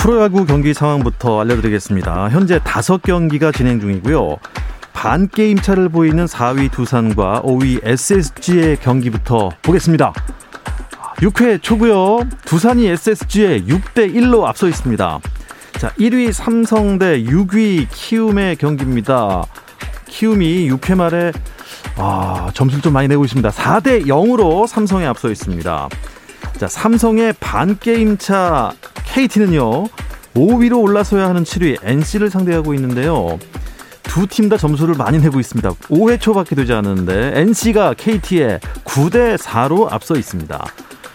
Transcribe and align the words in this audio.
프로야구 0.00 0.46
경기 0.46 0.72
상황부터 0.72 1.42
알려드리겠습니다. 1.42 2.30
현재 2.30 2.58
다섯 2.64 3.02
경기가 3.02 3.52
진행 3.52 3.78
중이고요. 3.80 4.38
반 4.94 5.28
게임 5.28 5.58
차를 5.58 5.90
보이는 5.90 6.24
4위 6.24 6.72
두산과 6.72 7.42
5위 7.44 7.80
SSG의 7.86 8.78
경기부터 8.78 9.50
보겠습니다. 9.60 10.14
6회 11.16 11.60
초고요. 11.60 12.20
두산이 12.46 12.86
SSG에 12.86 13.64
6대 13.64 14.14
1로 14.14 14.44
앞서 14.44 14.68
있습니다. 14.68 15.20
자, 15.72 15.90
1위 15.98 16.32
삼성 16.32 16.98
대 16.98 17.22
6위 17.22 17.86
키움의 17.92 18.56
경기입니다. 18.56 19.44
키움이 20.06 20.70
6회 20.70 20.94
말에 20.94 21.30
아, 21.96 22.50
점수를 22.54 22.80
좀 22.80 22.94
많이 22.94 23.06
내고 23.06 23.26
있습니다. 23.26 23.50
4대 23.50 24.06
0으로 24.06 24.66
삼성에 24.66 25.04
앞서 25.04 25.30
있습니다. 25.30 25.88
자, 26.58 26.68
삼성의 26.68 27.34
반게임 27.38 28.16
차 28.16 28.72
KT는요. 29.14 29.84
5위로 30.34 30.80
올라서야 30.82 31.28
하는 31.28 31.42
7위 31.42 31.78
NC를 31.82 32.30
상대하고 32.30 32.74
있는데요. 32.74 33.38
두 34.02 34.26
팀 34.26 34.48
다 34.48 34.56
점수를 34.56 34.94
많이 34.96 35.18
내고 35.20 35.38
있습니다. 35.38 35.70
5회 35.70 36.20
초밖에 36.20 36.54
되지 36.56 36.72
않았는데 36.72 37.32
NC가 37.40 37.94
KT에 37.94 38.58
9대 38.84 39.36
4로 39.38 39.92
앞서 39.92 40.16
있습니다. 40.16 40.64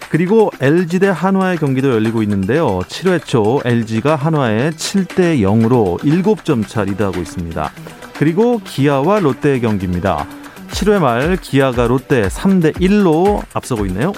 그리고 0.09 0.49
LG 0.61 0.99
대 0.99 1.07
한화의 1.09 1.57
경기도 1.57 1.89
열리고 1.91 2.21
있는데요. 2.23 2.79
7회 2.87 3.25
초 3.25 3.61
LG가 3.65 4.15
한화에 4.15 4.69
7대 4.71 5.39
0으로 5.41 5.99
7점 5.99 6.65
차 6.67 6.83
리드하고 6.83 7.19
있습니다. 7.19 7.71
그리고 8.17 8.61
기아와 8.63 9.19
롯데의 9.19 9.59
경기입니다. 9.59 10.25
7회 10.71 10.99
말 10.99 11.35
기아가 11.37 11.87
롯데 11.87 12.27
3대 12.29 12.77
1로 12.79 13.41
앞서고 13.53 13.85
있네요. 13.87 14.13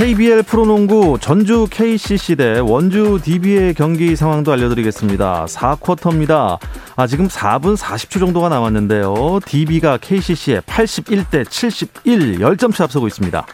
KBL 0.00 0.44
프로농구 0.44 1.18
전주 1.20 1.66
KCC 1.70 2.36
대 2.36 2.58
원주 2.58 3.20
DB의 3.22 3.74
경기 3.74 4.16
상황도 4.16 4.50
알려드리겠습니다. 4.50 5.44
4쿼터입니다. 5.44 6.58
아, 6.96 7.06
지금 7.06 7.28
4분 7.28 7.76
40초 7.76 8.18
정도가 8.18 8.48
남았는데요. 8.48 9.40
DB가 9.44 9.98
KCC에 9.98 10.60
81대 10.60 11.46
71, 11.50 12.38
10점 12.38 12.74
차 12.74 12.84
앞서고 12.84 13.08
있습니다. 13.08 13.46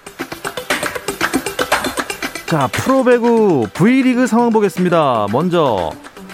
자, 2.46 2.68
프로배구 2.68 3.66
V리그 3.74 4.28
상황 4.28 4.50
보겠습니다. 4.50 5.26
먼저 5.32 5.90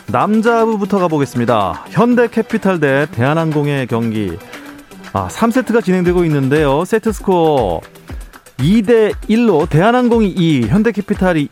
남자부부터 0.08 0.98
가보겠습니다. 0.98 1.86
현대캐피탈 1.88 2.80
대 2.80 3.06
대한항공의 3.12 3.86
경기. 3.86 4.36
아, 5.14 5.28
3세트가 5.28 5.82
진행되고 5.82 6.22
있는데요. 6.26 6.84
세트 6.84 7.12
스코어 7.12 7.80
2대 8.58 9.14
1로 9.28 9.68
대한항공이 9.68 10.28
2, 10.28 10.66
현대캐피탈이 10.68 11.48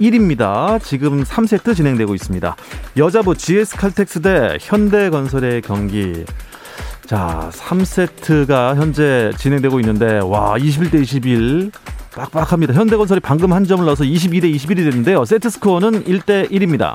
1입니다. 0.00 0.82
지금 0.82 1.22
3세트 1.22 1.76
진행되고 1.76 2.14
있습니다. 2.14 2.56
여자부 2.96 3.36
GS칼텍스 3.36 4.22
대 4.22 4.58
현대건설의 4.60 5.62
경기. 5.62 6.24
자, 7.06 7.50
3세트가 7.52 8.76
현재 8.76 9.30
진행되고 9.36 9.78
있는데 9.80 10.20
와, 10.22 10.56
21대 10.56 11.02
21 11.02 11.70
빡빡합니다. 12.14 12.72
현대건설이 12.74 13.20
방금 13.20 13.52
한 13.52 13.64
점을 13.64 13.84
넣어서 13.84 14.04
22대 14.04 14.54
21이 14.54 14.76
됐는데요. 14.76 15.24
세트 15.24 15.50
스코어는 15.50 16.04
1대 16.04 16.50
1입니다. 16.50 16.94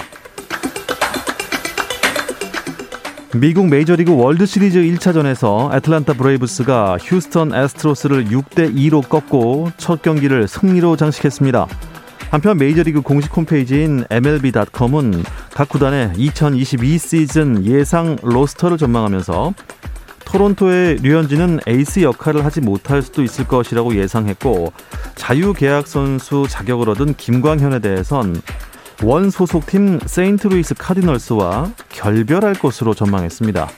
미국 3.36 3.68
메이저리그 3.68 4.16
월드시리즈 4.16 4.80
1차전에서 4.80 5.76
애틀란타 5.76 6.14
브레이브스가 6.14 6.98
휴스턴 7.00 7.54
애스트로스를 7.54 8.26
6대 8.26 8.74
2로 8.76 9.08
꺾고 9.08 9.72
첫 9.78 10.02
경기를 10.02 10.48
승리로 10.48 10.96
장식했습니다. 10.96 11.68
한편 12.32 12.58
메이저리그 12.58 13.02
공식 13.02 13.36
홈페이지인 13.38 14.04
MLB.com은 14.10 15.24
각 15.54 15.70
구단의 15.70 16.14
2022 16.18 16.98
시즌 16.98 17.64
예상 17.66 18.18
로스터를 18.24 18.80
전망하면서 18.80 19.54
토론토의 20.26 20.98
류현진은 21.04 21.60
에이스 21.68 22.02
역할을 22.02 22.44
하지 22.44 22.62
못할 22.62 23.04
수도 23.04 23.22
있을 23.22 23.46
것이라고 23.46 23.96
예상했고 23.96 24.74
자유계약 25.14 25.86
선수 25.86 26.48
자격을 26.50 26.90
얻은 26.90 27.14
김광현에 27.14 27.78
대해선 27.78 28.42
원 29.02 29.30
소속팀 29.30 30.00
세인트루이스 30.06 30.76
카디널스와 30.76 31.72
결별할 31.88 32.54
것으로 32.56 32.94
전망했습니다. 32.94 33.70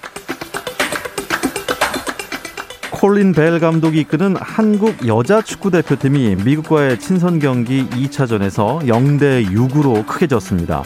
콜린 2.90 3.32
벨 3.32 3.60
감독이 3.60 4.00
이끄는 4.02 4.36
한국 4.36 5.08
여자 5.08 5.42
축구 5.42 5.70
대표팀이 5.70 6.38
미국과의 6.44 7.00
친선 7.00 7.38
경기 7.38 7.88
2차전에서 7.88 8.84
0대 8.88 9.48
6으로 9.52 10.06
크게 10.08 10.26
졌습니다. 10.26 10.84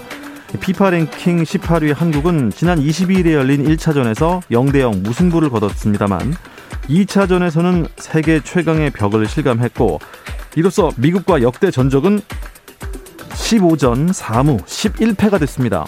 피파 0.60 0.90
랭킹 0.90 1.44
18위 1.44 1.96
한국은 1.96 2.52
지난 2.52 2.80
22일에 2.80 3.32
열린 3.34 3.66
1차전에서 3.66 4.42
0대 4.52 4.80
0 4.80 5.02
무승부를 5.02 5.50
거뒀습니다만 5.50 6.36
2차전에서는 6.90 7.88
세계 7.98 8.42
최강의 8.42 8.92
벽을 8.92 9.28
실감했고 9.28 10.00
이로써 10.56 10.92
미국과 10.98 11.42
역대 11.42 11.72
전적은 11.72 12.22
15전 13.46 14.12
4무 14.12 14.64
11패가 14.66 15.40
됐습니다. 15.40 15.86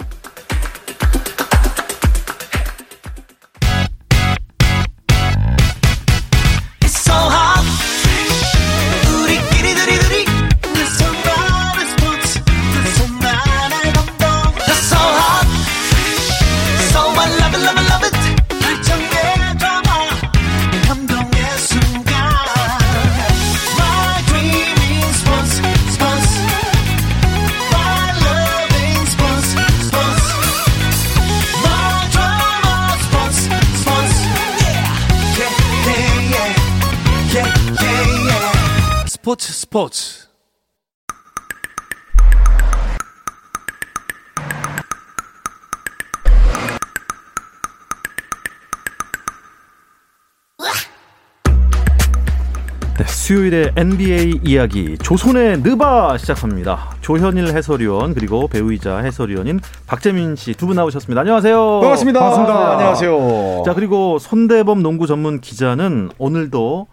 스포츠 39.78 40.26
네, 52.98 53.04
수요일에 53.06 53.70
NBA 53.76 54.40
이야기 54.42 54.98
조선의 54.98 55.60
느바 55.60 56.18
시작합니다. 56.18 56.90
조현일 57.00 57.54
해설위원 57.54 58.12
그리고 58.14 58.48
배우이자 58.48 58.98
해설위원인 58.98 59.60
박재민 59.86 60.34
씨 60.34 60.54
두 60.54 60.66
분 60.66 60.74
나오셨습니다. 60.76 61.20
안녕하세요. 61.20 61.80
반갑습니다. 61.80 62.18
반갑습니다. 62.20 62.72
안녕하세요. 62.72 63.62
자 63.64 63.74
그리고 63.74 64.18
손대범 64.18 64.82
농구 64.82 65.06
전문 65.06 65.40
기자는 65.40 66.10
오늘도 66.18 66.88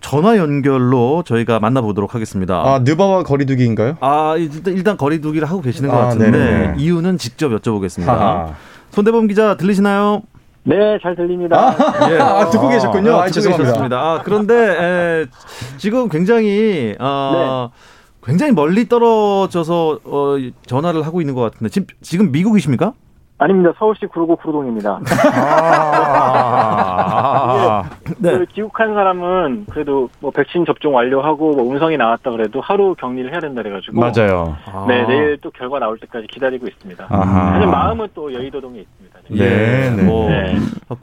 전화 0.00 0.36
연결로 0.36 1.22
저희가 1.24 1.60
만나보도록 1.60 2.14
하겠습니다. 2.14 2.60
아 2.64 2.78
느바와 2.80 3.22
거리두기인가요? 3.22 3.96
아 4.00 4.34
일단, 4.36 4.74
일단 4.74 4.96
거리두기를 4.96 5.48
하고 5.48 5.60
계시는 5.60 5.90
것 5.90 5.96
아, 5.96 6.04
같은데 6.06 6.30
네네. 6.30 6.74
이유는 6.78 7.18
직접 7.18 7.50
여쭤보겠습니다. 7.50 8.06
하하. 8.06 8.54
손대범 8.90 9.26
기자 9.28 9.56
들리시나요? 9.56 10.22
네, 10.64 10.98
잘 11.00 11.14
들립니다. 11.14 11.76
예. 12.10 12.18
아, 12.18 12.50
듣고 12.50 12.68
계셨군요. 12.68 13.12
아, 13.14 13.18
아, 13.18 13.26
듣고 13.26 13.32
죄송합니다. 13.34 13.64
계셨습니다. 13.64 13.96
아, 14.00 14.22
그런데 14.24 14.54
에, 14.54 15.26
지금 15.78 16.08
굉장히 16.08 16.94
어, 16.98 17.70
굉장히 18.24 18.52
멀리 18.52 18.88
떨어져서 18.88 20.00
어, 20.04 20.36
전화를 20.66 21.06
하고 21.06 21.20
있는 21.20 21.34
것 21.34 21.42
같은데 21.42 21.68
지금 21.70 21.86
지금 22.02 22.32
미국이십니까? 22.32 22.92
아닙니다. 23.38 23.70
서울시 23.78 24.06
구로구 24.06 24.34
구로동입니다. 24.36 25.00
아, 26.98 27.82
네. 28.18 28.38
그 28.38 28.46
귀국한 28.54 28.94
사람은 28.94 29.66
그래도 29.70 30.08
뭐 30.20 30.30
백신 30.30 30.64
접종 30.64 30.94
완료하고 30.94 31.50
뭐 31.52 31.70
음성이 31.70 31.98
나왔다 31.98 32.30
그래도 32.30 32.62
하루 32.62 32.94
격리를 32.94 33.30
해야 33.30 33.40
된다 33.40 33.62
그래가지고 33.62 34.00
맞아요. 34.00 34.56
아. 34.64 34.86
네 34.88 35.06
내일 35.06 35.36
또 35.42 35.50
결과 35.50 35.78
나올 35.78 35.98
때까지 35.98 36.26
기다리고 36.28 36.66
있습니다. 36.66 37.06
아하. 37.10 37.52
사실 37.52 37.66
마음은 37.66 38.08
또 38.14 38.32
여의도동에 38.32 38.78
있습니다. 38.80 39.18
지금. 39.26 39.36
네, 39.36 39.90
네. 39.94 40.02
뭐 40.02 40.30
네. 40.30 40.56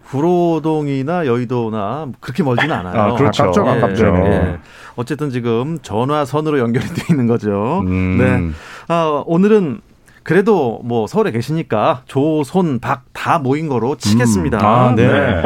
구로동이나 0.07 1.27
여의도나 1.27 2.07
그렇게 2.19 2.41
멀지는 2.41 2.75
않아요. 2.77 2.99
아, 2.99 3.13
그렇죠. 3.15 3.43
가깝죠, 3.51 3.63
가깝죠. 3.63 4.05
예, 4.07 4.31
예. 4.31 4.57
어쨌든 4.95 5.29
지금 5.29 5.77
전화선으로 5.83 6.57
연결이 6.57 6.85
돼 6.87 7.03
있는 7.11 7.27
거죠. 7.27 7.81
음. 7.85 8.17
네. 8.17 8.41
아, 8.87 9.21
오늘은 9.27 9.81
그래도 10.23 10.79
뭐 10.83 11.05
서울에 11.07 11.31
계시니까 11.31 12.03
조손 12.05 12.79
박다 12.79 13.39
모인 13.39 13.67
거로 13.67 13.97
치겠습니다. 13.97 14.57
아, 14.61 14.95
네. 14.95 15.43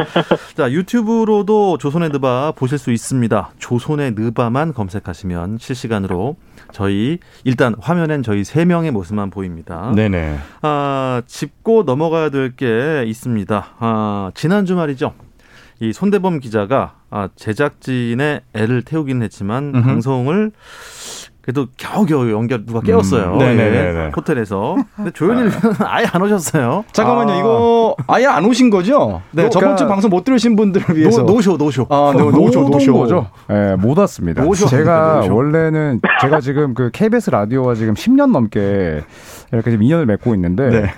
자, 0.56 0.70
유튜브로도 0.70 1.78
조선의 1.78 2.10
느바 2.10 2.52
보실 2.56 2.78
수 2.78 2.92
있습니다. 2.92 3.50
조선의 3.58 4.12
느바만 4.12 4.72
검색하시면 4.74 5.58
실시간으로 5.60 6.36
저희 6.72 7.18
일단 7.44 7.74
화면엔 7.80 8.22
저희 8.22 8.44
세 8.44 8.64
명의 8.64 8.90
모습만 8.90 9.30
보입니다. 9.30 9.92
네네. 9.96 10.38
아, 10.62 11.22
짚고 11.26 11.82
넘어가야 11.84 12.30
될 12.30 12.52
게 12.56 13.04
있습니다. 13.06 13.66
아, 13.78 14.30
지난 14.34 14.64
주말이죠. 14.64 15.12
이 15.80 15.92
손대범 15.92 16.40
기자가 16.40 16.94
아, 17.10 17.28
제작진의 17.36 18.40
애를 18.52 18.82
태우긴 18.82 19.22
했지만 19.22 19.72
음흠. 19.74 19.82
방송을 19.86 20.50
그래도 21.48 21.66
겨우겨우 21.78 22.30
연결 22.30 22.66
누가 22.66 22.82
깨웠어요. 22.82 23.32
음, 23.32 23.38
네네네네. 23.38 24.04
예, 24.04 24.10
호텔에서. 24.14 24.76
근데 24.94 25.10
조현일 25.12 25.44
위원은 25.46 25.76
아예 25.80 26.04
안 26.12 26.20
오셨어요. 26.20 26.84
잠깐만요. 26.92 27.32
아. 27.32 27.38
이거 27.38 27.96
아예 28.06 28.26
안 28.26 28.44
오신 28.44 28.68
거죠? 28.68 29.22
네, 29.30 29.44
네, 29.44 29.48
저번 29.48 29.70
주 29.70 29.84
그러니까 29.84 29.86
방송 29.94 30.10
못 30.10 30.24
들으신 30.24 30.56
분들을 30.56 30.94
위해서. 30.94 31.22
노, 31.22 31.32
노쇼 31.32 31.56
노쇼. 31.56 31.86
아, 31.88 32.12
네, 32.14 32.22
노쇼, 32.22 32.60
못 32.64 32.68
노쇼. 32.72 32.92
온 32.92 32.98
거죠. 33.00 33.30
예, 33.50 33.76
못 33.78 33.96
왔습니다. 33.96 34.42
노쇼 34.44 34.66
제가 34.66 35.20
노쇼. 35.20 35.34
원래는 35.36 36.02
제가 36.20 36.40
지금 36.40 36.74
그 36.74 36.90
KBS 36.92 37.30
라디오와 37.30 37.76
지금 37.76 37.94
10년 37.94 38.30
넘게 38.30 39.02
이렇게 39.50 39.70
지금 39.70 39.82
인연을 39.82 40.04
맺고 40.04 40.34
있는데 40.34 40.68
네. 40.68 40.90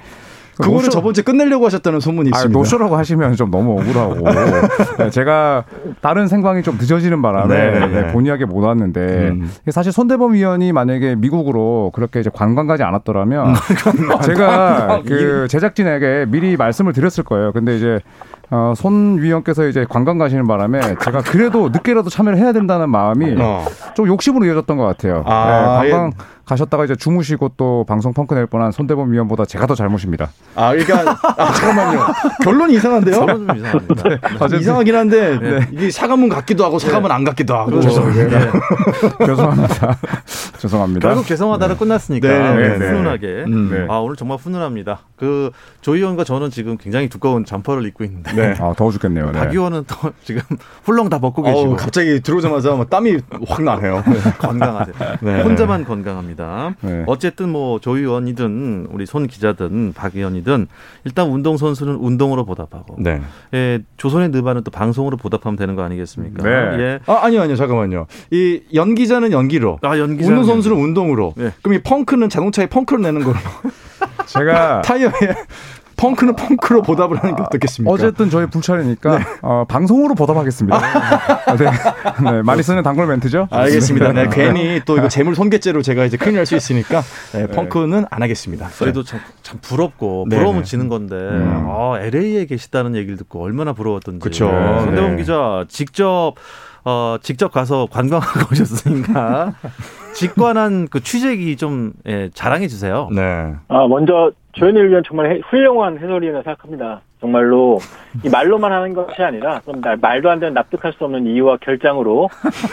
그거를 0.61 0.89
노쇼- 0.89 0.93
저번 0.93 1.15
주에 1.15 1.23
끝내려고 1.25 1.67
하셨다는 1.67 2.01
소문이 2.01 2.31
아, 2.33 2.37
있습니다. 2.39 2.59
노쇼라고 2.59 2.97
하시면 2.97 3.35
좀 3.37 3.51
너무 3.51 3.73
억울하고 3.81 4.17
네, 4.99 5.11
제가 5.11 5.65
다른 6.01 6.29
생방이 6.29 6.63
좀 6.63 6.77
늦어지는 6.79 7.23
바람에 7.23 7.55
네, 7.55 7.79
네. 7.81 7.87
네, 8.03 8.13
본의하게 8.13 8.45
못 8.47 8.65
왔는데 8.65 9.01
음. 9.31 9.51
사실 9.71 9.93
손대범 9.93 10.35
위원이 10.35 10.73
만약에 10.73 11.17
미국으로 11.17 11.91
그렇게 11.95 12.21
이제 12.21 12.31
관광 12.33 12.67
가지 12.67 12.83
않았더라면 12.83 13.55
제가 14.23 15.03
그 15.07 15.47
제작진에게 15.49 16.27
미리 16.29 16.57
말씀을 16.57 16.93
드렸을 16.93 17.25
거예요. 17.25 17.53
근데 17.53 17.77
이제 17.77 18.01
어, 18.53 18.73
손 18.77 19.19
위원께서 19.19 19.69
이제 19.69 19.87
관광 19.89 20.19
가시는 20.19 20.47
바람에 20.49 20.81
제가 21.05 21.21
그래도 21.23 21.69
늦게라도 21.69 22.11
참여를 22.11 22.37
해야 22.39 22.53
된다는 22.53 22.91
마음이 22.91 23.37
어. 23.39 23.65
좀 23.95 24.09
욕심으로 24.09 24.45
이어졌던 24.45 24.77
것 24.77 24.85
같아요. 24.87 25.23
아, 25.25 25.81
네, 25.85 25.91
관광 25.91 26.11
가셨다가 26.51 26.85
이제 26.85 26.97
주무시고 26.97 27.53
또 27.57 27.85
방송 27.87 28.13
펑크 28.13 28.35
낼 28.35 28.47
뻔한 28.47 28.73
손대범 28.73 29.13
위원보다 29.13 29.45
제가 29.45 29.67
더 29.67 29.77
잘못입니다. 29.77 30.31
아, 30.57 30.73
그러니까 30.75 31.17
아, 31.37 31.53
잠깐만요. 31.53 32.01
결론이 32.43 32.75
이상한데요? 32.75 33.15
좀 33.15 33.57
이상합니다. 33.57 34.09
네. 34.09 34.19
어쨌든- 34.41 34.59
이상하긴 34.61 34.97
한데 34.97 35.69
이게 35.71 35.91
사과문 35.93 36.29
같기도 36.29 36.65
하고 36.65 36.81
사과문 36.81 37.13
안 37.13 37.23
같기도 37.23 37.55
하고. 37.55 37.71
그렇죠. 37.71 38.05
네. 38.11 38.29
죄송합니다. 39.27 39.97
죄송합니다. 40.59 41.09
결국 41.09 41.27
죄송하다로 41.27 41.77
끝났으니까 41.77 42.29
네, 42.29 42.55
네, 42.57 42.79
네. 42.79 42.89
훈훈하게. 42.89 43.27
음. 43.47 43.71
네. 43.71 43.87
아 43.89 43.99
오늘 43.99 44.17
정말 44.17 44.39
훈훈합니다. 44.39 45.01
그 45.17 45.51
조 45.83 45.95
위원과 45.97 46.25
저는 46.25 46.51
지금 46.51 46.77
굉장히 46.77 47.09
두꺼운 47.09 47.45
점퍼를 47.47 47.87
입고 47.87 48.05
있는데 48.05 48.33
네. 48.35 48.55
아, 48.61 48.75
더워 48.77 48.91
죽겠네요. 48.91 49.31
네. 49.33 49.39
박 49.39 49.51
위원은 49.51 49.85
또 49.87 50.13
지금 50.25 50.43
훌렁 50.85 51.09
다 51.09 51.19
벗고 51.19 51.43
계시고 51.43 51.71
어우, 51.71 51.77
갑자기 51.77 52.21
들어오자마자 52.21 52.75
막 52.75 52.91
땀이 52.91 53.19
확 53.49 53.63
나네요. 53.63 54.03
건강하세요. 54.39 54.95
네. 55.23 55.43
혼자만 55.43 55.85
건강합니다. 55.87 56.40
네. 56.83 57.05
어쨌든 57.07 57.49
뭐 57.51 57.79
조 57.81 57.97
위원이든 57.97 58.89
우리 58.91 59.07
손 59.07 59.27
기자든 59.27 59.93
박 59.95 60.15
위원이든 60.17 60.67
일단 61.05 61.29
운동 61.29 61.57
선수는 61.57 61.95
운동으로 61.97 62.45
보답하고 62.45 62.97
네. 62.99 63.21
예, 63.55 63.81
조선의 63.97 64.31
느바는 64.31 64.65
또 64.65 64.71
방송으로 64.71 65.17
보답하면 65.17 65.57
되는 65.57 65.75
거 65.77 65.83
아니겠습니까? 65.83 66.43
네. 66.43 66.51
예. 66.83 66.99
아, 67.07 67.21
아니요, 67.23 67.43
아니요, 67.43 67.57
잠깐만요. 67.57 68.07
이 68.31 68.61
연기자는 68.75 69.33
연기로. 69.33 69.79
아 69.83 69.99
연기 69.99 70.25
운동 70.25 70.45
선수는 70.45 70.77
운동으로. 70.77 71.35
네. 71.37 71.51
그럼 71.63 71.75
이 71.79 71.83
펑크는 71.83 72.29
자동차에 72.29 72.67
펑크를 72.67 73.03
내는 73.03 73.23
걸로. 73.23 73.37
제가 74.27 74.83
타이어에 74.85 75.11
펑크는 76.01 76.35
펑크로 76.35 76.83
보답을 76.83 77.19
하는 77.19 77.37
게 77.37 77.43
어떻겠습니까? 77.43 77.93
어쨌든 77.93 78.31
저희 78.31 78.47
불찰이니까 78.47 79.19
어, 79.43 79.65
방송으로 79.69 80.15
보답하겠습니다. 80.15 80.79
네. 81.59 82.31
네, 82.31 82.43
많이 82.43 82.63
쓰는 82.63 82.83
단골 82.83 83.07
멘트죠? 83.07 83.49
알겠습니다. 83.51 84.13
네, 84.13 84.29
괜히 84.33 84.81
또 84.87 84.97
이거 84.97 85.09
재물 85.09 85.35
손괴죄로 85.35 85.83
제가 85.83 86.05
이제 86.07 86.17
큰일 86.17 86.37
날 86.37 86.47
수 86.47 86.57
있으니까 86.57 87.03
네, 87.33 87.47
펑크는 87.47 88.07
안 88.11 88.23
하겠습니다. 88.23 88.69
그래도 88.79 89.03
참, 89.05 89.21
참 89.43 89.59
부럽고 89.61 90.27
네, 90.29 90.39
네. 90.43 90.63
지는 90.63 90.89
건데 90.89 91.15
음. 91.17 91.67
아, 91.69 91.99
LA에 92.01 92.47
계시다는 92.47 92.97
얘기를 92.97 93.17
듣고 93.19 93.43
얼마나 93.43 93.73
부러웠던지. 93.75 94.21
그쵸. 94.25 94.47
손대범 94.49 95.11
네. 95.13 95.17
기자 95.19 95.65
직접 95.69 96.35
어, 96.85 97.17
직접 97.23 97.53
가서 97.53 97.87
관광하고 97.91 98.49
오셨으니까 98.53 99.53
직관한 100.15 100.89
그 100.91 101.03
취재기 101.03 101.57
좀 101.57 101.93
예, 102.07 102.31
자랑해 102.33 102.69
주세요. 102.69 103.09
네. 103.13 103.53
아 103.69 103.87
먼저 103.87 104.33
조현일 104.53 104.89
위원 104.91 105.03
정말 105.07 105.31
해- 105.31 105.41
훌륭한 105.49 105.97
해설위원이라 105.97 106.43
생각합니다. 106.43 107.01
정말로 107.21 107.79
이 108.25 108.29
말로만 108.31 108.73
하는 108.73 108.95
것이 108.95 109.23
아니라 109.23 109.61
좀 109.65 109.81
나- 109.81 109.95
말도 110.01 110.31
안 110.31 110.41
되는 110.41 110.55
납득할 110.55 110.93
수 110.95 111.05
없는 111.05 111.27
이유와 111.27 111.59
결장으로 111.61 112.29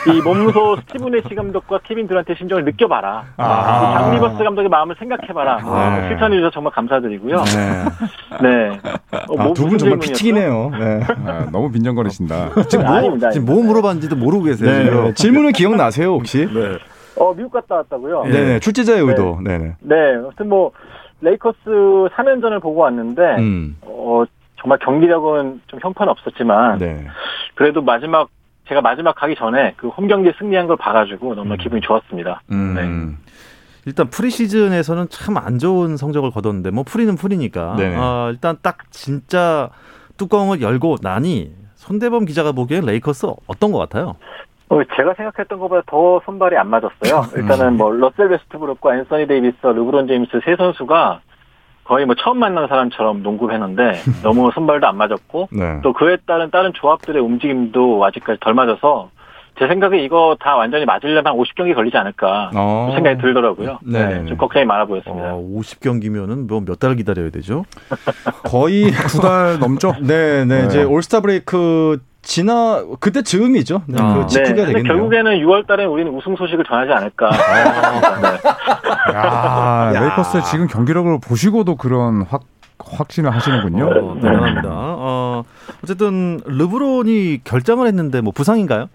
이 0.07 0.21
몸소 0.21 0.77
스티브 0.77 1.15
내쉬 1.15 1.35
감독과 1.35 1.81
케빈 1.83 2.07
듀란트의 2.07 2.37
심정을 2.37 2.63
느껴봐라. 2.63 3.25
아. 3.37 3.97
이장 3.99 4.13
리버스 4.15 4.43
감독의 4.43 4.69
마음을 4.69 4.95
생각해봐라. 4.97 5.59
뭐 5.59 5.77
네. 5.99 6.07
실천해 6.07 6.37
주셔서 6.37 6.51
정말 6.51 6.71
감사드리고요. 6.73 7.35
네. 7.43 8.39
네. 8.41 8.79
어, 9.27 9.35
뭐 9.35 9.41
아, 9.51 9.53
두분 9.53 9.73
무슨 9.73 9.77
정말? 9.79 9.99
피튀기네요. 9.99 10.71
네. 10.79 10.99
아, 11.25 11.47
너무 11.51 11.69
빈정거리신다. 11.71 12.49
지금 12.69 12.85
뭐, 12.85 12.95
아닙니다, 12.95 13.29
지금 13.31 13.45
아닙니다. 13.47 13.53
뭐 13.53 13.63
물어봤는지도 13.63 14.15
모르고 14.15 14.45
계세요. 14.45 14.71
네. 14.71 14.85
지금. 14.85 15.13
질문은 15.13 15.51
기억나세요, 15.51 16.13
혹시? 16.13 16.47
네. 16.51 16.77
어 17.19 17.33
미국 17.33 17.51
갔다 17.51 17.75
왔다고요? 17.75 18.23
예. 18.27 18.31
네네. 18.31 18.59
출제자의 18.59 19.01
의도. 19.01 19.39
네 19.43 19.57
네. 19.57 19.75
네. 19.81 19.95
아무튼 20.15 20.47
뭐 20.49 20.71
레이커스 21.21 21.59
3연전을 21.65 22.61
보고 22.61 22.81
왔는데 22.81 23.21
음. 23.39 23.77
어 23.81 24.23
정말 24.59 24.79
경기력은 24.79 25.61
좀 25.67 25.79
형편없었지만 25.81 26.79
네. 26.79 27.07
그래도 27.55 27.81
마지막 27.81 28.29
제가 28.67 28.81
마지막 28.81 29.15
가기 29.15 29.35
전에 29.35 29.73
그 29.77 29.87
홈 29.89 30.07
경기 30.07 30.31
승리한 30.37 30.67
걸 30.67 30.77
봐가지고 30.77 31.35
너무 31.35 31.49
나 31.49 31.55
기분이 31.55 31.81
좋았습니다. 31.81 32.41
음. 32.51 33.17
일단 33.85 34.09
프리시즌에서는 34.09 35.07
참 35.09 35.37
안 35.37 35.59
좋은 35.59 35.95
성적을 35.95 36.31
거뒀는데 36.31 36.71
뭐 36.71 36.83
프리는 36.83 37.15
프리니까 37.15 37.75
네네. 37.77 37.95
아, 37.97 38.27
일단 38.31 38.57
딱 38.61 38.91
진짜 38.91 39.69
뚜껑을 40.17 40.61
열고 40.61 40.97
나니 41.01 41.53
손대범 41.75 42.25
기자가 42.25 42.51
보기엔 42.51 42.83
레이커스 42.85 43.27
어떤 43.47 43.71
것 43.71 43.77
같아요? 43.79 44.15
어, 44.69 44.81
제가 44.95 45.13
생각했던 45.13 45.59
것보다 45.59 45.81
더 45.85 46.21
손발이 46.25 46.57
안 46.57 46.69
맞았어요. 46.69 47.23
일단은 47.37 47.77
뭐 47.77 47.91
러셀 47.91 48.27
웨스트브룩과 48.27 48.97
앤서니 48.97 49.27
데이비스, 49.27 49.55
르브론 49.65 50.07
제임스 50.07 50.41
세 50.43 50.55
선수가 50.57 51.21
거의 51.85 52.05
뭐 52.05 52.15
처음 52.15 52.39
만난 52.39 52.67
사람처럼 52.67 53.23
농구를 53.23 53.55
했는데 53.55 53.93
너무 54.23 54.51
손발도 54.53 54.85
안 54.87 54.97
맞았고 54.97 55.47
네. 55.53 55.79
또 55.83 55.93
그에 55.93 56.17
따른 56.25 56.51
다른 56.51 56.73
조합들의 56.73 57.21
움직임도 57.21 58.03
아직까지 58.05 58.41
덜 58.41 58.53
맞아서 58.55 59.09
제 59.57 59.67
생각에 59.67 59.97
이거 60.03 60.35
다 60.39 60.55
완전히 60.57 60.85
맞으려면 60.85 61.25
한 61.27 61.33
50경기 61.35 61.73
걸리지 61.73 61.95
않을까 61.97 62.51
어. 62.53 62.91
생각이 62.93 63.19
들더라고요. 63.21 63.79
네네네. 63.85 64.19
네, 64.19 64.25
좀 64.27 64.37
걱정이 64.37 64.65
많아 64.65 64.85
보였습니다. 64.85 65.33
어, 65.33 65.37
50경기면은 65.39 66.45
뭐 66.47 66.59
몇 66.61 66.77
달 66.79 66.95
기다려야 66.95 67.29
되죠? 67.31 67.63
거의 68.43 68.91
두 68.91 69.19
달 69.21 69.57
넘죠? 69.59 69.93
네, 70.01 70.43
네, 70.45 70.65
이제 70.65 70.83
올스타 70.83 71.21
브레이크 71.21 71.97
지나 72.27 72.83
그때 72.99 73.21
즈음이죠. 73.21 73.83
네, 73.87 73.95
아. 74.01 74.13
그 74.15 74.19
네, 74.19 74.27
직후가 74.27 74.53
근데 74.53 74.65
되겠네요. 74.65 74.93
결국에는 74.93 75.39
6월달에 75.39 75.89
우리는 75.89 76.11
우승 76.13 76.35
소식을 76.35 76.65
전하지 76.65 76.91
않을까. 76.91 77.29
네. 77.31 79.13
야, 79.13 79.91
야. 79.95 79.99
레이커스의 80.01 80.43
지금 80.43 80.67
경기력을 80.67 81.19
보시고도 81.25 81.77
그런 81.77 82.23
확, 82.23 82.41
확신을 82.79 83.33
하시는군요. 83.33 83.85
어, 83.85 84.15
대단합니다. 84.15 84.69
어, 84.69 85.43
어쨌든 85.83 86.41
르브론이 86.45 87.43
결정을 87.45 87.87
했는데 87.87 88.19
뭐 88.19 88.33
부상인가요? 88.35 88.89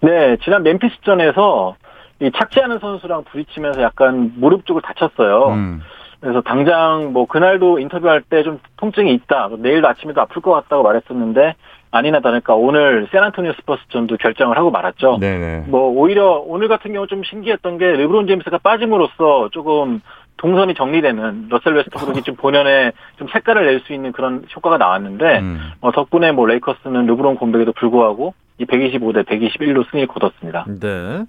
네, 0.00 0.36
지난 0.44 0.62
멤피스전에서 0.62 1.74
이 2.20 2.30
착지하는 2.36 2.78
선수랑 2.78 3.24
부딪히면서 3.24 3.82
약간 3.82 4.32
무릎 4.36 4.64
쪽을 4.64 4.80
다쳤어요. 4.82 5.48
음. 5.48 5.82
그래서 6.20 6.40
당장 6.40 7.12
뭐 7.12 7.26
그날도 7.26 7.78
인터뷰할 7.80 8.22
때 8.22 8.42
좀 8.44 8.58
통증이 8.78 9.12
있다. 9.12 9.50
내일도 9.58 9.88
아침에도 9.88 10.20
아플 10.20 10.40
것 10.40 10.52
같다고 10.52 10.82
말했었는데 10.84 11.54
아니나 11.90 12.20
다를까 12.20 12.54
오늘 12.54 13.08
샌안토니오 13.12 13.52
스퍼스전도 13.54 14.16
결정을 14.18 14.56
하고 14.58 14.70
말았죠. 14.70 15.18
네네. 15.20 15.64
뭐 15.68 15.88
오히려 15.90 16.42
오늘 16.46 16.68
같은 16.68 16.92
경우 16.92 17.06
좀 17.06 17.22
신기했던 17.24 17.78
게 17.78 17.86
르브론 17.86 18.26
제임스가 18.26 18.58
빠짐으로써 18.58 19.48
조금 19.52 20.00
동선이 20.38 20.74
정리되는 20.74 21.46
러셀 21.48 21.74
웨스트브룩이 21.74 22.22
좀 22.22 22.36
본연의 22.36 22.92
좀 23.18 23.26
색깔을 23.32 23.64
낼 23.66 23.80
수 23.86 23.94
있는 23.94 24.12
그런 24.12 24.44
효과가 24.54 24.76
나왔는데 24.78 25.38
음. 25.38 25.58
어, 25.80 25.92
덕분에 25.92 26.32
뭐 26.32 26.44
레이커스는 26.46 27.06
르브론 27.06 27.36
공백에도 27.36 27.72
불구하고 27.72 28.34
이 28.58 28.64
125대 28.66 29.24
121로 29.26 29.88
승리를 29.90 30.06
거뒀습니다. 30.08 30.66
네. 30.80 31.24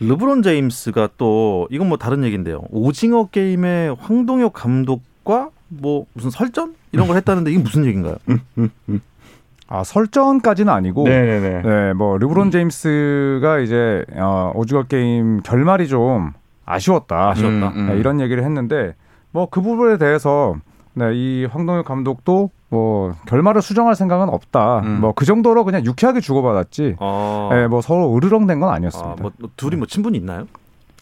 르브론 0.00 0.42
제임스가 0.42 1.08
또 1.18 1.66
이건 1.70 1.88
뭐 1.88 1.96
다른 1.96 2.22
얘기인데요. 2.24 2.62
오징어 2.70 3.26
게임의 3.26 3.96
황동혁 3.98 4.52
감독과 4.52 5.48
뭐 5.68 6.06
무슨 6.12 6.30
설전 6.30 6.74
이런 6.92 7.08
걸 7.08 7.16
했다는데 7.16 7.50
이게 7.50 7.60
무슨 7.60 7.84
얘기인가요? 7.84 8.16
아 9.68 9.82
설전까지는 9.84 10.72
아니고 10.72 11.04
네네네. 11.04 11.62
네, 11.62 11.92
뭐 11.94 12.18
르브론 12.18 12.50
제임스가 12.50 13.58
이제 13.58 14.04
어, 14.14 14.52
오징어 14.54 14.84
게임 14.84 15.40
결말이 15.42 15.88
좀 15.88 16.32
아쉬웠다. 16.64 17.30
아쉬웠다. 17.30 17.68
음, 17.68 17.72
음. 17.76 17.86
네, 17.88 17.98
이런 17.98 18.20
얘기를 18.20 18.44
했는데 18.44 18.94
뭐 19.32 19.46
그 19.50 19.60
부분에 19.60 19.98
대해서 19.98 20.54
네, 20.94 21.10
이 21.14 21.46
황동혁 21.50 21.84
감독도 21.84 22.50
뭐 22.70 23.14
결말을 23.26 23.60
수정할 23.62 23.94
생각은 23.94 24.28
없다. 24.28 24.80
음. 24.80 25.00
뭐그 25.00 25.24
정도로 25.24 25.64
그냥 25.64 25.84
유쾌하게 25.84 26.20
주고받았지. 26.20 26.96
어. 27.00 27.48
네, 27.52 27.66
뭐 27.66 27.80
서로 27.80 28.16
으르렁댄 28.16 28.60
건 28.60 28.70
아, 28.70 28.72
아니었습니다. 28.74 29.16
뭐 29.20 29.30
둘이 29.56 29.76
뭐 29.76 29.86
친분이 29.86 30.16
있나요? 30.18 30.46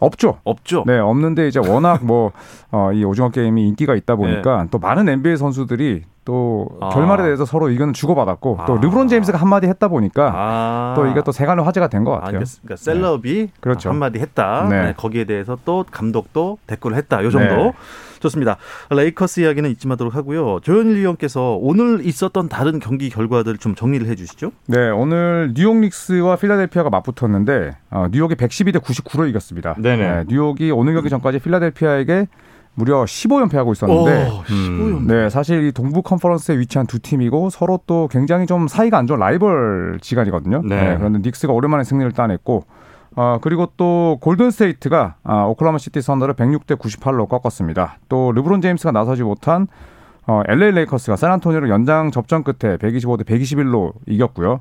없죠. 0.01 0.39
없죠. 0.45 0.85
네, 0.87 0.99
없는데 0.99 1.49
이제 1.49 1.61
워낙 1.61 2.05
뭐, 2.05 2.33
어, 2.71 2.93
이 2.93 3.05
오징어 3.05 3.31
게임이 3.31 3.69
인기가 3.69 3.95
있다 3.95 4.17
보니까 4.17 4.67
또 4.71 4.79
많은 4.79 5.09
NBA 5.09 5.37
선수들이 5.37 6.03
또 6.25 6.69
네. 6.81 6.87
아. 6.87 6.89
결말에 6.89 7.23
대해서 7.23 7.45
서로 7.45 7.69
의견을 7.69 7.93
주고받았고 7.93 8.61
또 8.67 8.75
아. 8.75 8.81
르브론 8.81 9.09
제임스가 9.09 9.39
한마디 9.39 9.67
했다 9.67 9.89
보니까 9.89 10.33
아. 10.35 10.95
또 10.97 11.07
이게 11.07 11.23
또 11.23 11.33
세간의 11.33 11.65
화제가 11.65 11.89
된것 11.89 12.15
아, 12.15 12.21
같아요. 12.21 12.41
그러니까, 12.63 12.77
셀럽이 12.77 13.51
그렇죠. 13.61 13.91
한마디 13.91 14.19
했다. 14.19 14.67
네. 14.69 14.83
네, 14.85 14.95
거기에 14.97 15.25
대해서 15.25 15.59
또 15.65 15.85
감독도 15.91 16.59
댓글을 16.67 16.97
했다. 16.97 17.23
요 17.23 17.31
정도. 17.31 17.75
네. 18.25 18.29
좋습니다. 18.29 18.57
레이커스 18.91 19.41
이야기는 19.41 19.71
이쯤 19.71 19.89
하도록 19.89 20.15
하고요. 20.15 20.61
조현일 20.63 20.97
위원께서 20.97 21.59
오늘 21.61 22.05
있었던 22.05 22.49
다른 22.49 22.79
경기 22.79 23.11
결과들 23.11 23.59
좀 23.59 23.75
정리를 23.75 24.07
해 24.07 24.15
주시죠. 24.15 24.53
네, 24.67 24.91
오늘 24.91 25.53
뉴욕 25.55 25.77
닉스와 25.77 26.37
필라델피아가 26.37 26.91
맞붙었는데 26.91 27.77
어, 27.91 28.07
뉴욕이 28.11 28.35
112대 28.35 28.79
99로 28.79 29.29
이겼습니다. 29.29 29.75
네네. 29.79 30.25
뉴욕이 30.29 30.71
오늘 30.71 30.95
경기 30.95 31.11
전까지 31.11 31.39
필라델피아에게 31.41 32.29
무려 32.77 33.05
15연패하고 33.05 33.73
있었는데 33.73 34.31
오, 34.31 34.43
15연. 34.43 35.07
네, 35.07 35.31
사실 35.31 35.65
이 35.65 35.73
동부 35.73 36.03
컨퍼런스에 36.03 36.59
위치한 36.59 36.87
두 36.87 36.99
팀이고 36.99 37.51
서로 37.51 37.79
또 37.87 38.09
굉장히 38.11 38.47
좀 38.47 38.67
사이가 38.67 38.99
안 38.99 39.07
좋은 39.07 39.21
라이벌 39.21 39.99
지간이거든요. 40.03 40.63
네. 40.65 40.91
네. 40.91 40.97
그런데 40.99 41.21
닉스가 41.21 41.53
오랜만에 41.53 41.85
승리를 41.85 42.11
따냈고 42.13 42.65
어, 43.17 43.39
그리고 43.41 43.69
또 43.77 44.19
골든 44.21 44.51
스테이트가 44.51 45.17
아, 45.23 45.45
오클라호마 45.45 45.79
시티 45.79 46.03
선더를 46.03 46.35
106대 46.35 46.77
98로 46.77 47.29
꺾었습니다. 47.29 47.99
또 48.09 48.33
르브론 48.33 48.61
제임스가 48.61 48.93
나서지 48.93 49.23
못한 49.23 49.69
어, 50.27 50.43
LA 50.49 50.73
레이커스가 50.73 51.17
샌안토니오를 51.17 51.69
연장 51.69 52.11
접전 52.11 52.43
끝에 52.43 52.77
125대 52.77 53.25
121로 53.25 53.93
이겼고요. 54.07 54.61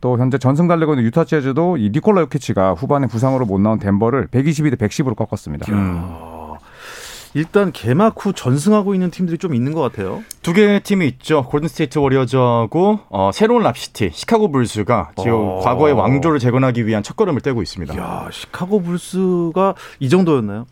또 0.00 0.16
현재 0.16 0.38
전승 0.38 0.68
달리고 0.68 0.92
있는 0.92 1.04
유타 1.04 1.24
재즈도 1.24 1.76
이 1.76 1.90
니콜라 1.90 2.20
요키치가 2.22 2.74
후반에 2.74 3.08
부상으로 3.08 3.46
못 3.46 3.60
나온 3.60 3.80
덴버를 3.80 4.28
122대 4.28 4.76
110으로 4.76 5.16
꺾었습니다. 5.16 5.66
아, 5.72 6.37
일단 7.34 7.72
개막 7.72 8.14
후 8.24 8.32
전승하고 8.32 8.94
있는 8.94 9.10
팀들이 9.10 9.38
좀 9.38 9.54
있는 9.54 9.72
것 9.72 9.80
같아요. 9.80 10.22
두 10.42 10.52
개의 10.52 10.80
팀이 10.80 11.06
있죠. 11.08 11.42
골든스테이트 11.44 11.98
워리어즈하고 11.98 13.00
어, 13.08 13.30
새로운 13.32 13.62
Lob 13.62 13.83
City 13.83 14.10
시카고 14.12 14.50
불스가 14.50 15.12
지금 15.16 15.34
어. 15.34 15.60
과거의 15.62 15.94
왕조를 15.94 16.38
재건하기 16.38 16.86
위한 16.86 17.02
첫걸음을 17.02 17.40
떼고 17.40 17.62
있습니다. 17.62 17.96
야, 17.96 18.28
시카고 18.32 18.82
불스가 18.82 19.74
이 20.00 20.08
정도였나요? 20.08 20.66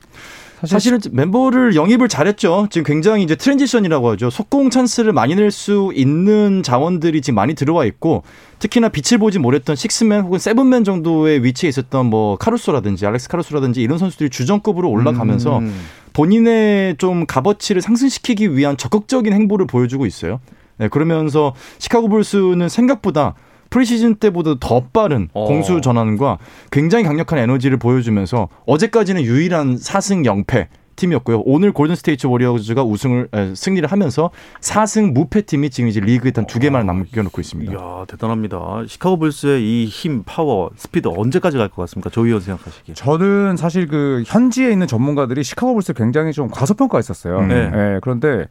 사실 0.64 0.94
은 0.94 1.00
멤버를 1.12 1.74
영입을 1.74 2.08
잘했죠. 2.08 2.68
지금 2.70 2.84
굉장히 2.84 3.22
이제 3.22 3.36
transition이라고 3.36 4.10
하죠. 4.12 4.30
속공 4.30 4.70
찬스를 4.70 5.12
많이 5.12 5.34
낼 5.34 5.50
수 5.50 5.92
있는 5.94 6.62
자원들이 6.62 7.20
지금 7.20 7.34
많이 7.36 7.54
들어와 7.54 7.84
있고 7.84 8.22
특히나 8.58 8.88
빛을 8.88 9.18
보지 9.18 9.38
못했던 9.38 9.76
식스맨 9.76 10.22
혹은 10.22 10.38
seven 10.38 10.67
man 10.67 10.84
정도의 10.84 11.44
위치에 11.44 11.68
있었던 11.68 12.06
뭐 12.06 12.36
카루소라든지 12.36 13.06
알렉스 13.06 13.28
카루소라든지 13.28 13.82
이런 13.82 13.98
선수들이 13.98 14.30
주전급으로 14.30 14.88
올라가면서 14.90 15.58
음. 15.58 15.74
본인의 16.14 16.96
좀 16.96 17.26
값어치를 17.26 17.82
상승시키기 17.82 18.56
위한 18.56 18.76
적극적인 18.76 19.32
행보를 19.32 19.66
보여주고 19.66 20.06
있어요. 20.06 20.40
네, 20.78 20.88
그러면서 20.88 21.54
시카고 21.78 22.08
불스는 22.08 22.68
생각보다 22.68 23.34
프리시즌 23.70 24.16
때보다 24.16 24.54
더 24.60 24.84
빠른 24.92 25.28
어. 25.32 25.46
공수 25.46 25.80
전환과 25.80 26.38
굉장히 26.70 27.04
강력한 27.04 27.38
에너지를 27.38 27.78
보여주면서 27.78 28.48
어제까지는 28.66 29.22
유일한 29.22 29.76
4승 29.76 30.24
0패 30.46 30.66
팀이었고요. 30.96 31.42
오늘 31.44 31.72
골든스테이트 31.72 32.26
워리어즈가 32.26 32.82
우승을 32.82 33.28
에, 33.34 33.54
승리를 33.54 33.86
하면서 33.92 34.30
4승 34.62 35.12
무패 35.12 35.42
팀이 35.42 35.68
지금 35.68 35.90
이제 35.90 36.00
리그에 36.00 36.30
단 36.30 36.46
두 36.46 36.58
개만 36.58 36.86
남겨놓고 36.86 37.38
있습니다. 37.38 37.70
이야, 37.70 38.04
대단합니다. 38.08 38.84
시카고 38.88 39.18
불스의 39.18 39.62
이 39.62 39.84
힘, 39.84 40.22
파워, 40.24 40.70
스피드 40.74 41.08
언제까지 41.14 41.58
갈 41.58 41.68
것 41.68 41.82
같습니까? 41.82 42.08
조 42.08 42.24
위원 42.24 42.40
생각하시기에. 42.40 42.94
저는 42.94 43.58
사실 43.58 43.88
그 43.88 44.22
현지에 44.26 44.72
있는 44.72 44.86
전문가들이 44.86 45.44
시카고 45.44 45.74
불스 45.74 45.92
굉장히 45.92 46.32
좀 46.32 46.48
과소평가했었어요. 46.48 47.40
음. 47.40 47.48
네. 47.48 47.68
네, 47.68 47.98
그런데 48.00 48.46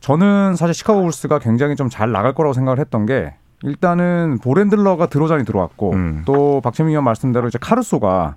저는 0.00 0.56
사실 0.56 0.74
시카고 0.74 1.00
불스가 1.02 1.38
굉장히 1.38 1.76
좀 1.76 1.88
잘 1.90 2.10
나갈 2.10 2.34
거라고 2.34 2.54
생각을 2.54 2.80
했던 2.80 3.06
게 3.06 3.34
일단은 3.64 4.38
ball 4.42 4.62
handler가 4.62 5.06
드로잔이 5.06 5.44
들어왔고 5.44 5.92
음. 5.92 6.22
또 6.26 6.60
박재민 6.62 6.90
위원 6.90 7.04
말씀대로 7.04 7.48
이제 7.48 7.58
카루소가 7.60 8.36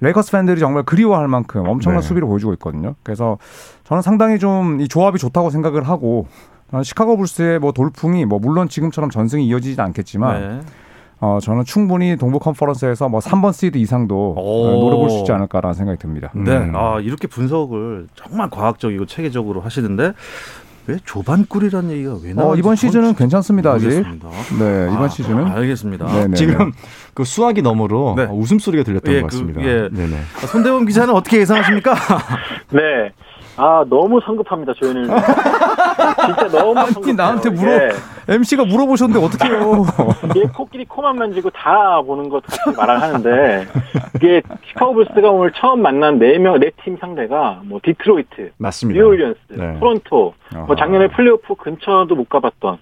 레이커스 0.00 0.32
팬들이 0.32 0.60
정말 0.60 0.82
그리워할 0.82 1.26
만큼 1.26 1.66
엄청난 1.66 2.02
네. 2.02 2.06
수비를 2.06 2.28
보여주고 2.28 2.52
있거든요. 2.54 2.94
그래서 3.02 3.38
저는 3.84 4.02
상당히 4.02 4.38
좀 4.38 4.78
이 4.80 4.88
조합이 4.88 5.18
좋다고 5.18 5.50
생각을 5.50 5.88
하고 5.88 6.26
어, 6.70 6.82
시카고 6.82 7.16
불스의 7.16 7.58
뭐 7.60 7.72
돌풍이 7.72 8.24
뭐 8.26 8.38
물론 8.38 8.68
지금처럼 8.68 9.10
전승이 9.10 9.46
이어지진 9.46 9.80
않겠지만 9.80 10.40
네. 10.40 10.60
어, 11.20 11.38
저는 11.40 11.64
충분히 11.64 12.16
동부 12.16 12.38
컨퍼런스에서 12.40 13.08
뭐 13.08 13.20
3번 13.20 13.54
시드 13.54 13.78
이상도 13.78 14.34
오. 14.36 14.66
어, 14.66 14.70
노려볼 14.80 15.08
수 15.08 15.18
있지 15.20 15.32
않을까라는 15.32 15.72
생각이 15.72 15.98
듭니다. 15.98 16.30
음. 16.36 16.44
네. 16.44 16.70
아, 16.74 17.00
이렇게 17.00 17.26
분석을 17.26 18.08
정말 18.14 18.50
과학적이고 18.50 19.06
체계적으로 19.06 19.62
하시는데 19.62 20.12
왜 20.88 20.98
조반꿀이라는 21.04 21.90
얘기가 21.90 22.16
왜 22.22 22.32
나와? 22.32 22.50
어, 22.52 22.56
이번 22.56 22.76
시즌은 22.76 23.14
괜찮습니다, 23.14 23.72
아직. 23.72 23.86
모르겠습니다. 23.86 24.28
네, 24.58 24.88
이번 24.92 25.04
아, 25.04 25.08
시즌은. 25.08 25.46
알겠습니다. 25.46 26.06
네, 26.06 26.26
네. 26.28 26.36
지금 26.36 26.72
그 27.14 27.24
수학이 27.24 27.62
너머로 27.62 28.14
네. 28.16 28.24
어, 28.24 28.32
웃음소리가 28.32 28.84
들렸던 28.84 29.14
예, 29.14 29.20
것 29.20 29.28
그, 29.28 29.36
같습니다. 29.36 29.62
예. 29.62 29.88
네네. 29.90 30.16
아, 30.42 30.46
손대범 30.46 30.86
기자는 30.86 31.14
어떻게 31.14 31.38
예상하십니까? 31.40 31.94
네. 32.70 33.12
아, 33.56 33.84
너무 33.88 34.20
성급합니다, 34.24 34.74
조현일. 34.74 35.04
진짜 35.06 36.48
너무 36.48 36.74
성급해요. 36.92 37.14
나한테 37.16 37.50
물어. 37.50 37.72
예. 37.72 37.88
MC가 38.28 38.64
물어보셨는데 38.64 39.24
어떡해요. 39.24 39.84
이게 40.30 40.42
코끼리 40.54 40.84
코만 40.84 41.16
만지고 41.16 41.50
다 41.50 42.02
보는 42.02 42.28
것 42.28 42.42
같이 42.44 42.58
말을 42.76 43.00
하는데 43.00 43.66
이게 44.16 44.42
시카고 44.68 44.94
불스가 44.94 45.30
오늘 45.30 45.52
처음 45.52 45.80
만난 45.82 46.18
네 46.18 46.28
명, 46.28 46.62
네 46.62 46.72
팀 46.82 46.96
상대가 46.98 47.60
뭐 47.64 47.78
디트로이트, 47.82 48.50
맞습니다. 48.58 48.98
뉴올리언스, 49.00 49.38
네. 49.50 49.78
토론토. 49.78 50.34
뭐 50.66 50.76
작년에 50.76 51.08
플레이오프 51.08 51.54
근처도 51.54 52.14
못 52.14 52.28
가봤던 52.28 52.78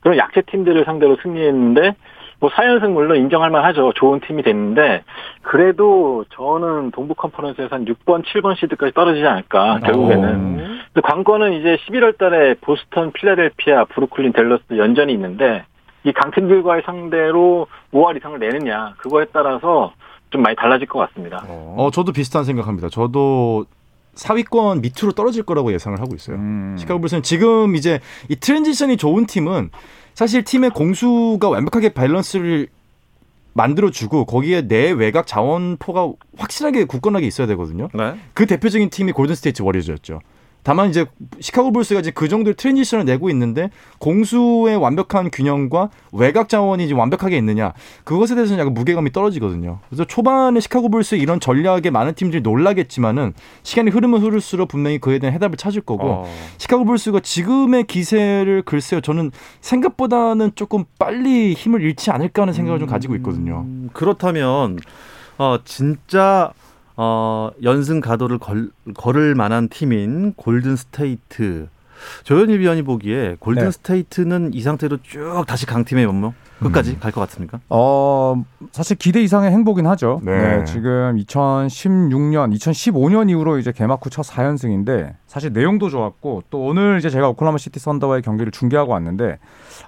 그런 0.00 0.18
약체 0.18 0.42
팀들을 0.42 0.84
상대로 0.84 1.16
승리했는데 1.22 1.94
뭐 2.40 2.48
4연승 2.50 2.92
물론 2.92 3.18
인정할 3.18 3.50
만하죠. 3.50 3.92
좋은 3.94 4.20
팀이 4.20 4.42
됐는데 4.42 5.04
그래도 5.42 6.24
저는 6.34 6.90
동부 6.90 7.14
컨퍼런스에서 7.14 7.76
한 7.76 7.84
6번, 7.84 8.24
7번 8.24 8.58
시드까지 8.58 8.92
떨어지지 8.94 9.26
않을까 9.26 9.80
결국에는. 9.80 10.56
근데 10.56 11.00
관건은 11.02 11.52
이제 11.52 11.76
11월 11.86 12.16
달에 12.16 12.54
보스턴, 12.62 13.12
필라델피아, 13.12 13.84
브루클린, 13.84 14.32
댈러스 14.32 14.64
연전이 14.76 15.12
있는데 15.12 15.64
이 16.04 16.12
강팀들과의 16.12 16.82
상대로 16.86 17.66
5할 17.92 18.16
이상을 18.16 18.38
내느냐 18.38 18.94
그거에 18.98 19.26
따라서 19.32 19.92
좀 20.30 20.42
많이 20.42 20.56
달라질 20.56 20.86
것 20.86 20.98
같습니다. 21.00 21.44
어, 21.46 21.90
저도 21.92 22.12
비슷한 22.12 22.44
생각합니다. 22.44 22.88
저도 22.88 23.66
4위권 24.14 24.80
밑으로 24.80 25.12
떨어질 25.12 25.42
거라고 25.42 25.72
예상을 25.72 26.00
하고 26.00 26.14
있어요. 26.14 26.36
음. 26.36 26.76
시카고 26.78 27.00
불스는 27.00 27.22
지금 27.22 27.74
이제 27.74 28.00
이 28.28 28.36
transition이 28.36 28.96
좋은 28.96 29.26
팀은 29.26 29.70
사실 30.20 30.44
팀의 30.44 30.68
공수가 30.72 31.48
완벽하게 31.48 31.94
밸런스를 31.94 32.68
만들어주고 33.54 34.26
거기에 34.26 34.68
내 34.68 34.90
외곽 34.90 35.26
자원포가 35.26 36.12
확실하게 36.36 36.84
굳건하게 36.84 37.26
있어야 37.26 37.46
되거든요. 37.46 37.88
네. 37.94 38.16
그 38.34 38.44
대표적인 38.44 38.90
팀이 38.90 39.12
골든스테이트 39.12 39.62
워리어즈였죠. 39.62 40.20
다만 40.62 40.90
이제 40.90 41.06
시카고 41.40 41.72
불스가 41.72 42.00
이제 42.00 42.10
그 42.10 42.28
정도의 42.28 42.54
트랜지션을 42.54 43.04
내고 43.04 43.30
있는데 43.30 43.70
공수의 43.98 44.76
완벽한 44.76 45.30
균형과 45.30 45.90
외곽 46.12 46.48
자원이 46.48 46.84
이제 46.84 46.94
완벽하게 46.94 47.36
있느냐 47.38 47.72
그것에 48.04 48.34
대해서는 48.34 48.60
약간 48.60 48.74
무게감이 48.74 49.12
떨어지거든요. 49.12 49.78
그래서 49.88 50.04
초반에 50.04 50.60
시카고 50.60 50.88
불스 50.90 51.14
이런 51.16 51.40
전략에 51.40 51.90
많은 51.90 52.14
팀들이 52.14 52.42
놀라겠지만은 52.42 53.32
시간이 53.62 53.90
흐르면 53.90 54.22
흐를수록 54.22 54.68
분명히 54.68 54.98
그에 54.98 55.18
대한 55.18 55.34
해답을 55.34 55.56
찾을 55.56 55.80
거고 55.82 56.02
어. 56.04 56.34
시카고 56.58 56.84
불스가 56.84 57.20
지금의 57.20 57.84
기세를 57.84 58.62
글쎄요 58.64 59.00
저는 59.00 59.30
생각보다는 59.60 60.52
조금 60.54 60.84
빨리 60.98 61.54
힘을 61.54 61.82
잃지 61.82 62.10
않을까 62.10 62.42
하는 62.42 62.52
생각을 62.54 62.78
좀 62.78 62.88
가지고 62.88 63.14
있거든요. 63.16 63.64
음, 63.66 63.90
그렇다면 63.92 64.78
어, 65.38 65.58
진짜 65.64 66.52
어, 67.02 67.50
연승 67.62 68.02
가도를 68.02 68.36
걸, 68.36 68.68
걸을 68.92 69.34
만한 69.34 69.70
팀인 69.70 70.34
골든 70.34 70.76
스테이트. 70.76 71.68
조현일 72.24 72.60
위원이 72.60 72.82
보기에 72.82 73.36
골든 73.40 73.64
네. 73.64 73.70
스테이트는 73.70 74.54
이 74.54 74.60
상태로 74.60 74.98
쭉 75.02 75.44
다시 75.46 75.66
강팀의 75.66 76.06
면모 76.06 76.32
끝까지 76.60 76.98
갈것 77.00 77.26
같습니까? 77.28 77.58
어, 77.70 78.44
사실 78.72 78.96
기대 78.98 79.22
이상의 79.22 79.50
행보긴 79.50 79.86
하죠. 79.86 80.20
네. 80.22 80.58
네. 80.58 80.64
지금 80.64 81.16
2016년, 81.16 82.54
2015년 82.54 83.30
이후로 83.30 83.58
이제 83.58 83.72
개막 83.72 84.04
후 84.04 84.10
첫 84.10 84.26
4연승인데 84.26 85.14
사실 85.26 85.52
내용도 85.52 85.88
좋았고 85.88 86.42
또 86.50 86.64
오늘 86.64 86.98
이제 86.98 87.08
제가 87.10 87.28
오클라호마 87.28 87.58
시티 87.58 87.78
선더와의 87.78 88.22
경기를 88.22 88.50
중계하고 88.52 88.92
왔는데 88.92 89.38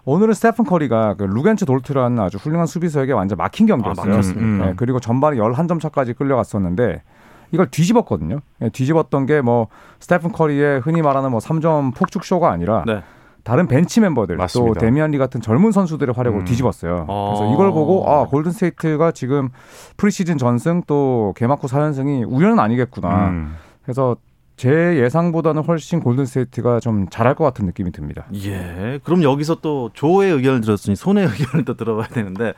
오늘은 0.05 0.33
스테픈 0.35 0.65
커리가 0.65 1.15
그 1.15 1.25
루겐츠 1.25 1.65
도르트라는 1.67 2.19
아주 2.21 2.39
훌륭한 2.39 2.67
수비수에게 2.67 3.13
완전 3.13 3.37
막힌 3.37 3.67
경기였어요. 3.67 4.05
아, 4.05 4.09
막혔습니까? 4.09 4.41
음. 4.43 4.59
네, 4.61 4.73
그리고 4.77 5.01
전반에 5.01 5.37
11점 5.37 5.81
차까지 5.81 6.13
끌려갔었는데 6.15 7.03
이걸 7.53 7.71
뒤집었거든요. 7.71 8.41
예, 8.63 8.69
뒤집었던 8.71 9.27
게 9.27 9.41
뭐 9.43 9.69
스테픈 10.01 10.33
커리의 10.33 10.81
흔히 10.81 11.03
말하는 11.03 11.31
뭐 11.31 11.39
3점 11.41 11.95
폭죽쇼가 11.95 12.51
아니라 12.51 12.85
네. 12.87 13.03
다른 13.45 13.67
벤치 13.67 14.01
멤버들 14.01 14.37
맞습니다. 14.37 14.75
또 14.75 14.79
데미안 14.81 15.11
리 15.11 15.19
같은 15.19 15.41
젊은 15.41 15.73
선수들의 15.73 16.15
활약으로 16.15 16.43
음. 16.43 16.45
뒤집었어요. 16.45 17.07
어. 17.09 17.35
그래서 17.37 17.53
이걸 17.53 17.73
보고 17.73 18.09
아 18.09 18.27
골든 18.27 18.53
스테이트가 18.53 19.11
지금 19.13 19.49
프리시즌 19.97 20.39
전승 20.39 20.83
또 20.87 21.35
개막 21.37 21.63
후 21.63 21.67
4연승이 21.67 22.25
우연은 22.29 22.61
아니겠구나. 22.61 23.29
음. 23.31 23.55
그래서 23.83 24.17
제 24.57 24.71
예상보다는 25.03 25.65
훨씬 25.65 25.99
골든 25.99 26.25
스테이트가 26.27 26.79
좀 26.79 27.09
잘할 27.09 27.35
것 27.35 27.43
같은 27.43 27.67
느낌이 27.67 27.91
듭니다. 27.91 28.27
예. 28.45 29.01
그럼 29.03 29.25
여기서 29.25 29.57
또 29.57 29.91
조의 29.93 30.31
의견을 30.33 30.61
들었으니 30.61 30.95
손의 30.95 31.25
의견을 31.27 31.65
또 31.65 31.75
들어봐야 31.77 32.07
되는데 32.09 32.53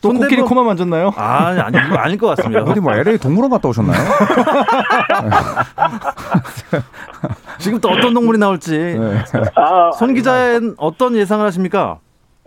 또 0.00 0.10
손대범- 0.10 0.18
코끼리 0.22 0.42
코만 0.42 0.64
만졌나요? 0.66 1.12
아, 1.16 1.46
아니, 1.48 1.76
이거 1.76 1.96
아닐 1.96 2.16
것 2.18 2.28
같습니다. 2.36 2.62
어디 2.62 2.78
뭐 2.80 2.94
LA 2.94 3.18
동물원 3.18 3.50
갔다 3.50 3.68
오셨나요? 3.68 3.98
지금 7.58 7.80
또 7.80 7.88
어떤 7.90 8.14
동물이 8.14 8.38
나올지. 8.38 8.78
네. 8.78 9.18
아, 9.56 9.90
손 9.92 10.14
기자는 10.14 10.76
어떤 10.78 11.16
예상을 11.16 11.44
하십니까? 11.46 11.98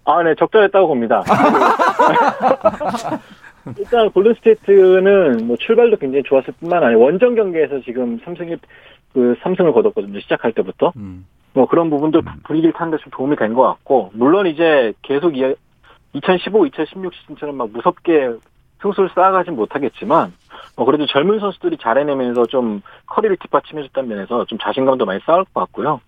아, 0.05 0.23
네, 0.23 0.33
적절했다고 0.39 0.87
봅니다. 0.87 1.23
일단 3.77 4.09
골든스테이트는 4.11 5.45
뭐 5.45 5.55
출발도 5.59 5.97
굉장히 5.97 6.23
좋았을 6.23 6.53
뿐만 6.59 6.83
아니라 6.83 6.99
원정 6.99 7.35
경기에서 7.35 7.79
지금 7.85 8.19
삼성이 8.25 8.55
그 9.13 9.35
삼승을 9.43 9.73
거뒀거든요. 9.73 10.19
시작할 10.21 10.53
때부터. 10.53 10.93
음. 10.95 11.25
뭐 11.53 11.67
그런 11.67 11.89
부분도 11.89 12.21
분위기를 12.43 12.71
타는 12.73 12.91
데 12.91 12.97
좀 13.03 13.11
도움이 13.11 13.35
된 13.35 13.53
것 13.53 13.61
같고 13.63 14.11
물론 14.13 14.47
이제 14.47 14.93
계속 15.01 15.37
이 15.37 15.53
2015, 16.13 16.67
2016 16.67 17.13
시즌처럼 17.13 17.55
막 17.57 17.69
무섭게 17.71 18.31
승수를 18.81 19.09
쌓아가진 19.13 19.55
못하겠지만 19.55 20.33
뭐 20.75 20.85
그래도 20.85 21.05
젊은 21.05 21.39
선수들이 21.39 21.77
잘해내면서 21.77 22.47
좀 22.47 22.81
커리를 23.05 23.37
뒷받침해줬다는 23.37 24.09
면에서 24.09 24.45
좀 24.45 24.57
자신감도 24.59 25.05
많이 25.05 25.19
쌓을 25.25 25.45
것 25.45 25.61
같고요. 25.61 26.01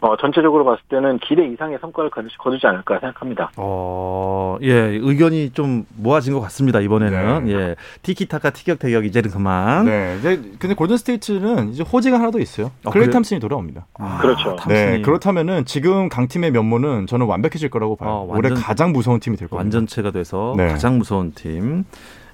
어, 0.00 0.16
전체적으로 0.18 0.64
봤을 0.64 0.82
때는 0.90 1.18
기대 1.20 1.46
이상의 1.46 1.78
성과를 1.80 2.10
거두지, 2.10 2.36
거두지 2.38 2.66
않을까 2.66 2.98
생각합니다. 3.00 3.50
어, 3.56 4.58
예, 4.62 4.72
의견이 4.72 5.50
좀 5.50 5.86
모아진 5.96 6.34
것 6.34 6.40
같습니다, 6.42 6.80
이번에는. 6.80 7.44
네. 7.46 7.52
예. 7.52 7.76
티키타카 8.02 8.50
티격태격 8.50 9.06
이제는 9.06 9.30
그만. 9.30 9.86
네. 9.86 10.16
이제 10.18 10.36
근데 10.58 10.74
골든 10.74 10.98
스테이트는 10.98 11.70
이제 11.70 11.82
호재가 11.82 12.18
하나 12.20 12.30
더 12.30 12.38
있어요. 12.38 12.66
어, 12.84 12.90
클레이 12.90 13.06
그래요? 13.06 13.10
탐슨이 13.12 13.40
돌아옵니다. 13.40 13.86
아, 13.98 14.18
그렇죠. 14.20 14.54
탐슨이 14.56 14.90
네. 14.98 15.02
그렇다면은 15.02 15.64
지금 15.64 16.08
강팀의 16.10 16.50
면모는 16.50 17.06
저는 17.06 17.26
완벽해질 17.26 17.70
거라고 17.70 17.96
봐요. 17.96 18.10
어, 18.10 18.26
완전- 18.28 18.52
올해 18.52 18.60
가장 18.62 18.92
무서운 18.92 19.18
팀이 19.18 19.36
될 19.36 19.48
겁니다. 19.48 19.64
완전체가 19.64 20.10
돼서 20.10 20.54
네. 20.56 20.68
가장 20.68 20.98
무서운 20.98 21.32
팀. 21.34 21.84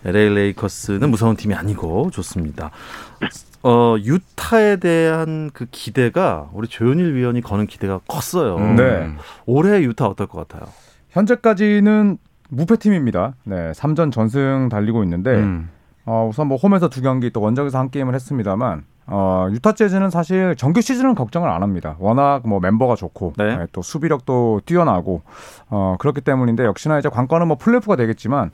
LA 0.04 0.34
레이커스는 0.34 1.10
무서운 1.12 1.36
팀이 1.36 1.54
아니고 1.54 2.10
좋습니다. 2.10 2.72
어, 3.62 3.96
유타에 3.98 4.76
대한 4.76 5.50
그 5.52 5.66
기대가 5.70 6.50
우리 6.52 6.68
조현일 6.68 7.14
위원이 7.14 7.40
거는 7.40 7.66
기대가 7.66 8.00
컸어요. 8.08 8.56
음. 8.56 8.76
네. 8.76 9.14
올해 9.46 9.82
유타 9.82 10.06
어떨 10.06 10.26
것 10.26 10.46
같아요? 10.46 10.68
현재까지는 11.10 12.18
무패팀입니다. 12.48 13.34
네, 13.44 13.72
3전 13.72 14.12
전승 14.12 14.68
달리고 14.68 15.02
있는데 15.04 15.34
음. 15.34 15.70
어, 16.04 16.26
우선 16.28 16.48
뭐 16.48 16.56
홈에서 16.56 16.88
두 16.88 17.00
경기 17.02 17.30
또 17.30 17.40
원정에서 17.40 17.78
한 17.78 17.90
게임을 17.90 18.14
했습니다만 18.14 18.84
어, 19.06 19.48
유타 19.50 19.72
재즈는 19.72 20.10
사실 20.10 20.54
정규 20.56 20.80
시즌은 20.80 21.14
걱정을 21.14 21.48
안 21.48 21.62
합니다. 21.62 21.96
워낙 21.98 22.42
뭐 22.46 22.60
멤버가 22.60 22.94
좋고 22.96 23.34
네. 23.36 23.56
네, 23.56 23.66
또 23.72 23.82
수비력도 23.82 24.62
뛰어나고 24.66 25.22
어, 25.70 25.96
그렇기 25.98 26.20
때문인데 26.20 26.64
역시나 26.64 26.98
이제 26.98 27.08
관건은 27.08 27.48
뭐 27.48 27.56
플레이오프가 27.56 27.96
되겠지만 27.96 28.50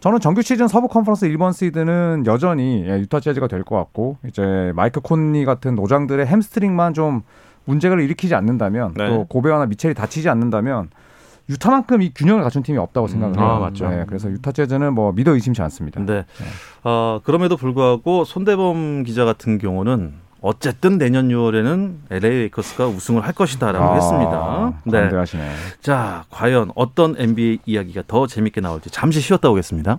저는 0.00 0.20
정규 0.20 0.42
시즌 0.42 0.68
서부 0.68 0.88
컨퍼런스 0.88 1.26
1번 1.30 1.52
시드는 1.52 2.24
여전히 2.26 2.84
예, 2.86 2.98
유타 2.98 3.18
재즈가 3.20 3.48
될 3.48 3.64
것 3.64 3.76
같고 3.76 4.18
이제 4.28 4.72
마이크 4.76 5.00
콘리 5.00 5.44
같은 5.44 5.74
노장들의 5.74 6.24
햄스트링만 6.26 6.94
좀 6.94 7.22
문제를 7.64 8.00
일으키지 8.00 8.34
않는다면 8.34 8.94
네. 8.94 9.08
또 9.08 9.24
고베어나 9.24 9.66
미첼이 9.66 9.94
다치지 9.94 10.28
않는다면 10.28 10.90
유타만큼 11.48 12.02
이 12.02 12.12
균형을 12.14 12.42
갖춘 12.42 12.62
팀이 12.62 12.78
없다고 12.78 13.08
생각을 13.08 13.36
음, 13.36 13.40
해요. 13.40 13.48
아, 13.48 13.58
맞죠. 13.58 13.88
네, 13.88 14.04
그래서 14.06 14.30
유타 14.30 14.52
재즈는 14.52 14.92
뭐 14.94 15.12
믿어 15.12 15.32
의심치 15.32 15.62
않습니다. 15.62 16.00
네. 16.04 16.24
어, 16.84 17.20
그럼에도 17.24 17.56
불구하고 17.56 18.24
손대범 18.24 19.02
기자 19.04 19.24
같은 19.24 19.58
경우는 19.58 20.12
어쨌든 20.40 20.98
내년 20.98 21.28
6월에는 21.28 21.94
LA 22.10 22.30
레이커스가 22.38 22.86
우승을 22.86 23.24
할 23.24 23.32
것이다라고 23.32 23.84
아, 23.84 23.94
했습니다. 23.94 24.72
네. 24.84 25.00
관대하시네. 25.00 25.50
자, 25.80 26.24
과연 26.30 26.72
어떤 26.74 27.16
NBA 27.18 27.60
이야기가 27.66 28.02
더 28.06 28.26
재밌게 28.26 28.60
나올지 28.60 28.90
잠시 28.90 29.20
쉬었다 29.20 29.48
오겠습니다. 29.50 29.98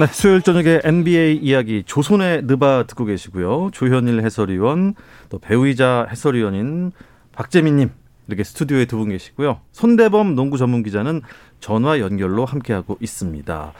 네, 0.00 0.06
수요일 0.06 0.40
저녁에 0.40 0.80
NBA 0.82 1.36
이야기 1.36 1.82
조선의 1.84 2.44
느바 2.44 2.84
듣고 2.86 3.04
계시고요. 3.04 3.68
조현일 3.74 4.22
해설위원, 4.22 4.94
또 5.28 5.38
배우이자 5.38 6.06
해설위원인 6.08 6.92
박재민님 7.34 7.90
이렇게 8.26 8.42
스튜디오에 8.42 8.86
두 8.86 8.96
분 8.96 9.10
계시고요. 9.10 9.60
손대범 9.72 10.34
농구 10.36 10.56
전문 10.56 10.82
기자는 10.82 11.20
전화 11.58 12.00
연결로 12.00 12.46
함께하고 12.46 12.96
있습니다. 12.98 13.72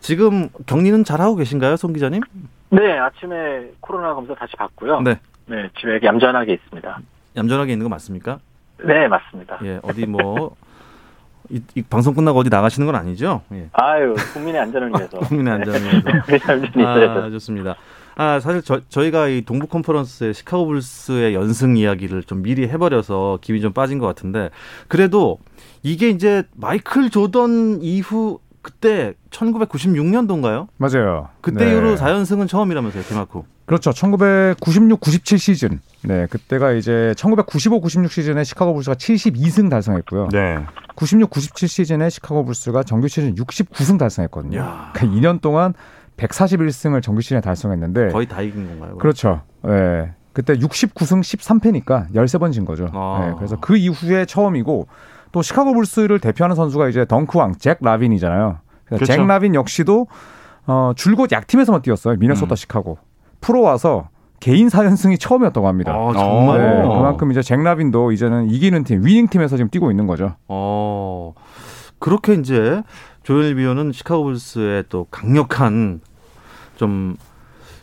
지금 0.00 0.48
격리는 0.66 1.04
잘 1.04 1.20
하고 1.20 1.36
계신가요, 1.36 1.76
손 1.76 1.92
기자님? 1.92 2.22
네, 2.70 2.98
아침에 2.98 3.70
코로나 3.78 4.14
검사 4.14 4.34
다시 4.34 4.56
받고요. 4.56 5.02
네, 5.02 5.20
네, 5.46 5.70
집에 5.78 6.00
얌전하게 6.02 6.54
있습니다. 6.54 6.98
얌전하게 7.36 7.72
있는 7.72 7.84
거 7.84 7.90
맞습니까? 7.90 8.40
네, 8.84 9.06
맞습니다. 9.06 9.60
예, 9.62 9.78
어디 9.84 10.06
뭐 10.06 10.56
이, 11.50 11.60
이 11.74 11.82
방송 11.82 12.14
끝나고 12.14 12.38
어디 12.40 12.50
나가시는 12.50 12.86
건 12.86 12.94
아니죠? 12.94 13.42
예. 13.52 13.68
아유, 13.72 14.14
국민의 14.32 14.60
안전을 14.60 14.90
위해서. 14.90 15.18
국민의 15.26 15.52
안전을 15.54 15.80
위해서. 15.82 16.00
네. 16.76 16.84
아, 16.84 17.30
좋습니다. 17.30 17.76
아, 18.16 18.40
사실 18.40 18.62
저, 18.62 18.80
저희가 18.88 19.28
이 19.28 19.42
동부 19.42 19.68
컨퍼런스의 19.68 20.34
시카고 20.34 20.66
불스의 20.66 21.34
연승 21.34 21.76
이야기를 21.76 22.24
좀 22.24 22.42
미리 22.42 22.68
해버려서 22.68 23.38
기분이 23.40 23.62
좀 23.62 23.72
빠진 23.72 23.98
것 23.98 24.06
같은데 24.06 24.50
그래도 24.88 25.38
이게 25.84 26.08
이제 26.08 26.42
마이클 26.56 27.10
조던 27.10 27.78
이후 27.80 28.40
그때 28.60 29.14
1996년도인가요? 29.30 30.66
맞아요. 30.76 31.28
그때 31.40 31.64
네. 31.64 31.70
이후로 31.72 31.94
4연승은 31.96 32.48
처음이라면서요, 32.48 33.04
개막 33.04 33.28
후. 33.32 33.44
그렇죠. 33.68 33.92
1996, 33.92 34.98
97 34.98 35.38
시즌. 35.38 35.80
네, 36.02 36.26
그때가 36.26 36.72
이제 36.72 37.12
1995, 37.18 37.82
96 37.82 38.10
시즌에 38.10 38.42
시카고 38.42 38.72
불스가 38.72 38.96
72승 38.96 39.68
달성했고요. 39.68 40.28
네. 40.32 40.64
96, 40.94 41.28
97 41.28 41.68
시즌에 41.68 42.08
시카고 42.08 42.46
불스가 42.46 42.82
정규 42.82 43.08
시즌 43.08 43.34
69승 43.34 43.98
달성했거든요. 43.98 44.58
야. 44.58 44.90
그러니까 44.94 45.20
2년 45.20 45.42
동안 45.42 45.74
141승을 46.16 47.02
정규 47.02 47.20
시즌에 47.20 47.42
달성했는데 47.42 48.08
거의 48.08 48.26
다 48.26 48.40
이긴 48.40 48.66
건가요? 48.68 48.96
그렇죠. 48.96 49.42
예. 49.66 50.12
그때 50.32 50.54
69승 50.54 51.20
13패니까 51.20 52.10
13번 52.14 52.52
진 52.52 52.64
거죠. 52.64 52.88
아. 52.94 53.28
예, 53.28 53.34
그래서 53.36 53.58
그 53.60 53.76
이후에 53.76 54.24
처음이고 54.24 54.88
또 55.30 55.42
시카고 55.42 55.74
불스를 55.74 56.20
대표하는 56.20 56.56
선수가 56.56 56.88
이제 56.88 57.04
덩크왕 57.04 57.56
잭 57.58 57.78
라빈이잖아요. 57.82 58.60
그렇죠. 58.86 59.04
잭 59.04 59.26
라빈 59.26 59.54
역시도 59.54 60.06
어, 60.66 60.92
줄곧 60.96 61.32
약팀에서만 61.32 61.82
뛰었어요. 61.82 62.16
미네소타 62.16 62.54
음. 62.54 62.56
시카고. 62.56 62.98
프로 63.40 63.62
와서 63.62 64.08
개인 64.40 64.68
4연승이 64.68 65.18
처음이었다고 65.18 65.66
합니다. 65.66 65.92
아, 65.92 66.12
정말. 66.12 66.58
네, 66.58 66.82
그만큼 66.82 67.30
이제 67.30 67.42
잭 67.42 67.60
라빈도 67.60 68.12
이제는 68.12 68.50
이기는 68.50 68.84
팀, 68.84 69.04
winning 69.04 69.28
팀에서 69.28 69.56
지금 69.56 69.68
뛰고 69.70 69.90
있는 69.90 70.06
거죠. 70.06 70.36
어. 70.46 71.34
그렇게 71.98 72.34
이제 72.34 72.82
조엘 73.24 73.56
비오는 73.56 73.92
시카고 73.92 74.24
불스의 74.24 74.84
또 74.88 75.06
강력한 75.10 76.00
좀 76.76 77.16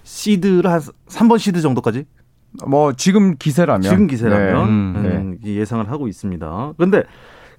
시드를 0.04 0.72
한 0.72 0.80
3번 0.80 1.38
시드 1.38 1.62
정도까지 1.62 2.06
뭐 2.66 2.94
지금 2.94 3.36
기세라면 3.38 3.82
지금 3.82 4.08
기세라면 4.08 4.94
네. 5.04 5.10
음, 5.18 5.38
예상을 5.44 5.90
하고 5.92 6.08
있습니다. 6.08 6.74
그런데 6.78 7.04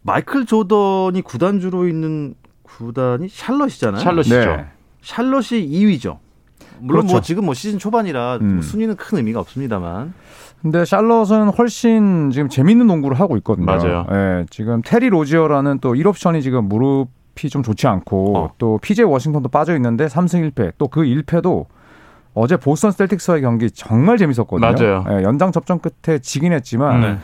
마이클 0.02 0.46
조던이 0.46 1.20
구단주로 1.22 1.86
있는 1.86 2.34
구단이 2.62 3.28
샬럿이잖아요. 3.28 4.02
샬럿이죠. 4.02 4.56
네. 4.56 4.66
샬럿이 5.02 5.68
2위죠. 5.68 6.18
물론 6.80 7.06
뭐 7.06 7.12
그렇죠. 7.14 7.20
지금 7.26 7.44
뭐 7.44 7.54
시즌 7.54 7.78
초반이라 7.78 8.38
음. 8.40 8.60
순위는 8.62 8.96
큰 8.96 9.18
의미가 9.18 9.40
없습니다만. 9.40 10.14
근데 10.62 10.84
샬럿은 10.84 11.50
훨씬 11.50 12.30
지금 12.30 12.48
재밌는 12.48 12.86
농구를 12.86 13.20
하고 13.20 13.36
있거든요. 13.38 13.66
맞아요. 13.66 14.06
예, 14.10 14.46
지금 14.50 14.82
테리 14.84 15.08
로지어라는 15.10 15.78
또 15.80 15.92
1옵션이 15.94 16.42
지금 16.42 16.64
무릎이 16.68 17.48
좀 17.50 17.62
좋지 17.62 17.86
않고 17.86 18.36
어. 18.38 18.50
또 18.58 18.78
PJ 18.82 19.04
워싱턴도 19.04 19.48
빠져 19.50 19.74
있는데 19.76 20.06
3승 20.06 20.50
1패. 20.50 20.72
또 20.78 20.88
그 20.88 21.02
1패도 21.02 21.66
어제 22.34 22.56
보스턴 22.56 22.90
셀틱스와의 22.90 23.42
경기 23.42 23.70
정말 23.70 24.18
재밌었거든요. 24.18 24.60
맞아요. 24.72 25.04
예, 25.10 25.22
연장 25.22 25.52
접전 25.52 25.78
끝에 25.80 26.18
지긴 26.18 26.52
했지만 26.52 27.00
네. 27.00 27.18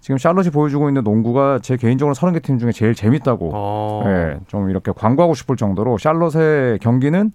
지금 0.00 0.18
샬럿이 0.18 0.50
보여주고 0.50 0.88
있는 0.88 1.02
농구가 1.02 1.58
제 1.60 1.76
개인적으로 1.76 2.14
30개 2.14 2.42
팀 2.42 2.58
중에 2.58 2.70
제일 2.72 2.94
재밌다고 2.94 3.50
어. 3.52 4.02
예, 4.06 4.38
좀 4.46 4.70
이렇게 4.70 4.92
광고하고 4.94 5.34
싶을 5.34 5.56
정도로 5.56 5.98
샬럿의 5.98 6.78
경기는 6.80 7.32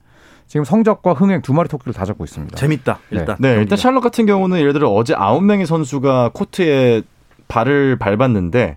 지금 0.52 0.66
성적과 0.66 1.14
흥행 1.14 1.42
두 1.42 1.54
마리 1.54 1.70
토끼를 1.70 1.94
다 1.94 2.04
잡고 2.04 2.26
있습니다. 2.26 2.58
재밌다. 2.58 3.00
일단. 3.12 3.38
네, 3.40 3.48
경기가. 3.48 3.62
일단 3.62 3.78
샬럿 3.78 4.04
같은 4.04 4.26
경우는 4.26 4.60
예를 4.60 4.74
들어 4.74 4.90
어제 4.90 5.14
아홉 5.16 5.46
명의 5.46 5.66
선수가 5.66 6.32
코트에 6.34 7.04
발을 7.48 7.96
밟았는데 7.96 8.76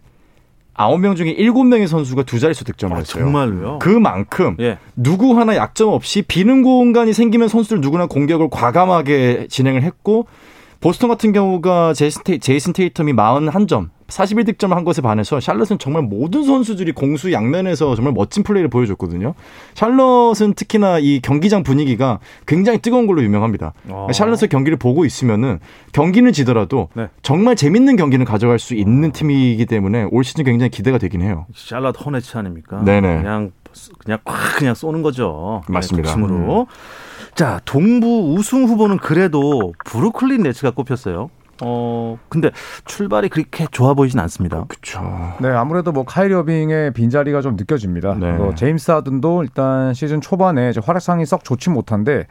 아홉 0.74 1.00
명 1.00 1.16
중에 1.16 1.30
일곱 1.30 1.64
명의 1.64 1.88
선수가 1.88 2.22
두 2.22 2.38
자릿수 2.38 2.62
득점을 2.62 2.94
아, 2.94 3.00
했어요. 3.00 3.24
정말로요. 3.24 3.80
그만큼 3.80 4.56
예. 4.60 4.78
누구 4.94 5.37
하나 5.37 5.56
약점 5.56 5.88
없이 5.88 6.22
비는 6.22 6.62
공간이 6.62 7.12
생기면 7.12 7.48
선수들 7.48 7.80
누구나 7.80 8.06
공격을 8.06 8.50
과감하게 8.50 9.48
진행을 9.50 9.82
했고 9.82 10.28
보스턴 10.85 11.09
같은 11.09 11.33
경우가 11.33 11.94
제이슨, 11.94 12.23
테이, 12.25 12.38
테이 12.38 12.59
텀이 12.59 13.14
41점, 13.14 13.88
41득점을 14.07 14.75
한 14.75 14.85
것에 14.85 15.01
반해서 15.01 15.40
샬럿은 15.40 15.79
정말 15.79 16.03
모든 16.03 16.44
선수들이 16.44 16.92
공수 16.92 17.33
양면에서 17.33 17.94
정말 17.94 18.12
멋진 18.12 18.42
플레이를 18.42 18.68
보여줬거든요. 18.68 19.33
샬럿은 19.73 20.53
특히나 20.55 20.99
이 20.99 21.20
경기장 21.23 21.62
분위기가 21.62 22.18
굉장히 22.47 22.81
뜨거운 22.81 23.07
걸로 23.07 23.23
유명합니다. 23.23 23.73
어. 23.88 24.09
샬럿의 24.12 24.51
경기를 24.51 24.77
보고 24.77 25.07
있으면은 25.07 25.59
경기는 25.92 26.31
지더라도 26.35 26.90
네. 26.92 27.09
정말 27.23 27.57
재밌는 27.57 27.97
경기는 27.97 28.27
가져갈 28.27 28.59
수 28.59 28.75
있는 28.75 29.11
팀이기 29.11 29.64
때문에 29.64 30.09
올 30.11 30.23
시즌 30.23 30.44
굉장히 30.44 30.68
기대가 30.68 30.99
되긴 30.99 31.23
해요. 31.23 31.47
샬럿 31.55 31.97
허네츠 32.05 32.37
아닙니까? 32.37 32.85
네네. 32.85 33.23
그냥 33.23 33.53
그냥 33.99 34.18
콱 34.23 34.59
그냥 34.59 34.75
쏘는 34.75 35.01
거죠. 35.01 35.62
맞습니다. 35.66 36.12
힘으로. 36.12 36.66
자, 37.35 37.61
동부 37.64 38.35
우승 38.35 38.64
후보는 38.64 38.99
그래도 38.99 39.73
브루클린 39.85 40.42
네츠가 40.42 40.70
꼽혔어요. 40.70 41.31
어, 41.62 42.18
근데 42.29 42.51
출발이 42.85 43.29
그렇게 43.29 43.66
좋아 43.70 43.94
보이진 43.94 44.18
않습니다. 44.20 44.64
그렇죠. 44.68 45.01
네, 45.40 45.49
아무래도 45.49 45.92
뭐 45.92 46.05
카이리 46.05 46.35
어빙의 46.35 46.92
빈자리가 46.92 47.40
좀 47.42 47.57
느껴집니다. 47.57 48.14
네. 48.14 48.33
뭐 48.33 48.55
제임스 48.55 48.90
하든도 48.90 49.42
일단 49.42 49.94
시즌 49.94 50.20
초반에 50.20 50.70
이제 50.70 50.81
활약상이 50.85 51.27
썩 51.27 51.44
좋지 51.44 51.70
못한데 51.70 52.27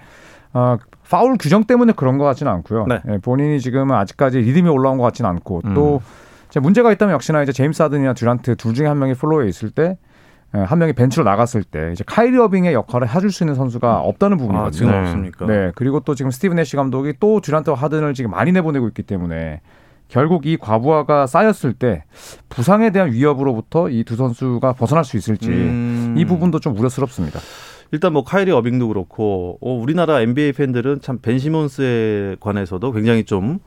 어, 0.53 0.77
파울 1.09 1.37
규정 1.37 1.63
때문에 1.63 1.93
그런 1.93 2.17
것 2.17 2.25
같지는 2.25 2.51
않고요. 2.51 2.85
네. 2.87 2.99
예, 3.09 3.17
본인이 3.17 3.59
지금은 3.59 3.95
아직까지 3.95 4.39
리듬이 4.39 4.69
올라온 4.69 4.97
것 4.97 5.03
같지는 5.03 5.29
않고 5.29 5.61
음. 5.65 5.73
또 5.73 6.01
이제 6.49 6.59
문제가 6.59 6.91
있다면 6.91 7.13
역시나 7.15 7.43
이제 7.43 7.51
제임스 7.51 7.81
하든이나 7.81 8.13
듀란트 8.13 8.55
둘 8.57 8.73
중에 8.73 8.87
한 8.87 8.99
명이 8.99 9.15
플로어에 9.15 9.47
있을 9.47 9.71
때. 9.71 9.97
예, 10.55 10.59
한 10.59 10.77
명이 10.79 10.93
벤치로 10.93 11.23
나갔을 11.23 11.63
때 11.63 11.89
이제 11.93 12.03
카이리 12.05 12.37
어빙의 12.37 12.73
역할을 12.73 13.13
해줄 13.13 13.31
수 13.31 13.43
있는 13.43 13.55
선수가 13.55 13.99
없다는 14.01 14.37
부분이거든요. 14.37 14.67
아, 14.67 14.71
지금 14.71 14.91
네. 14.91 14.99
없습니까? 14.99 15.45
네, 15.47 15.71
그리고 15.75 15.99
또 16.01 16.13
지금 16.15 16.29
스티븐 16.31 16.59
애쉬 16.59 16.75
감독이 16.75 17.13
또 17.19 17.41
듀란트와 17.41 17.75
하든을 17.75 18.13
지금 18.13 18.31
많이 18.31 18.51
내보내고 18.51 18.87
있기 18.89 19.03
때문에 19.03 19.61
결국 20.09 20.45
이 20.45 20.57
과부하가 20.57 21.25
쌓였을 21.25 21.73
때 21.73 22.03
부상에 22.49 22.91
대한 22.91 23.11
위협으로부터 23.11 23.89
이 23.89 24.03
두 24.03 24.15
선수가 24.15 24.73
벗어날 24.73 25.03
수 25.05 25.17
있을지 25.17 25.49
음. 25.49 26.15
이 26.17 26.25
부분도 26.25 26.59
좀 26.59 26.77
우려스럽습니다. 26.77 27.39
일단 27.91 28.13
뭐 28.13 28.23
카이리 28.23 28.51
어빙도 28.51 28.87
그렇고 28.89 29.57
어, 29.61 29.71
우리나라 29.71 30.21
NBA 30.21 30.53
팬들은 30.53 31.01
참 31.01 31.19
벤 31.21 31.39
시몬스에 31.39 32.35
관해서도 32.39 32.91
굉장히 32.91 33.23
좀 33.23 33.59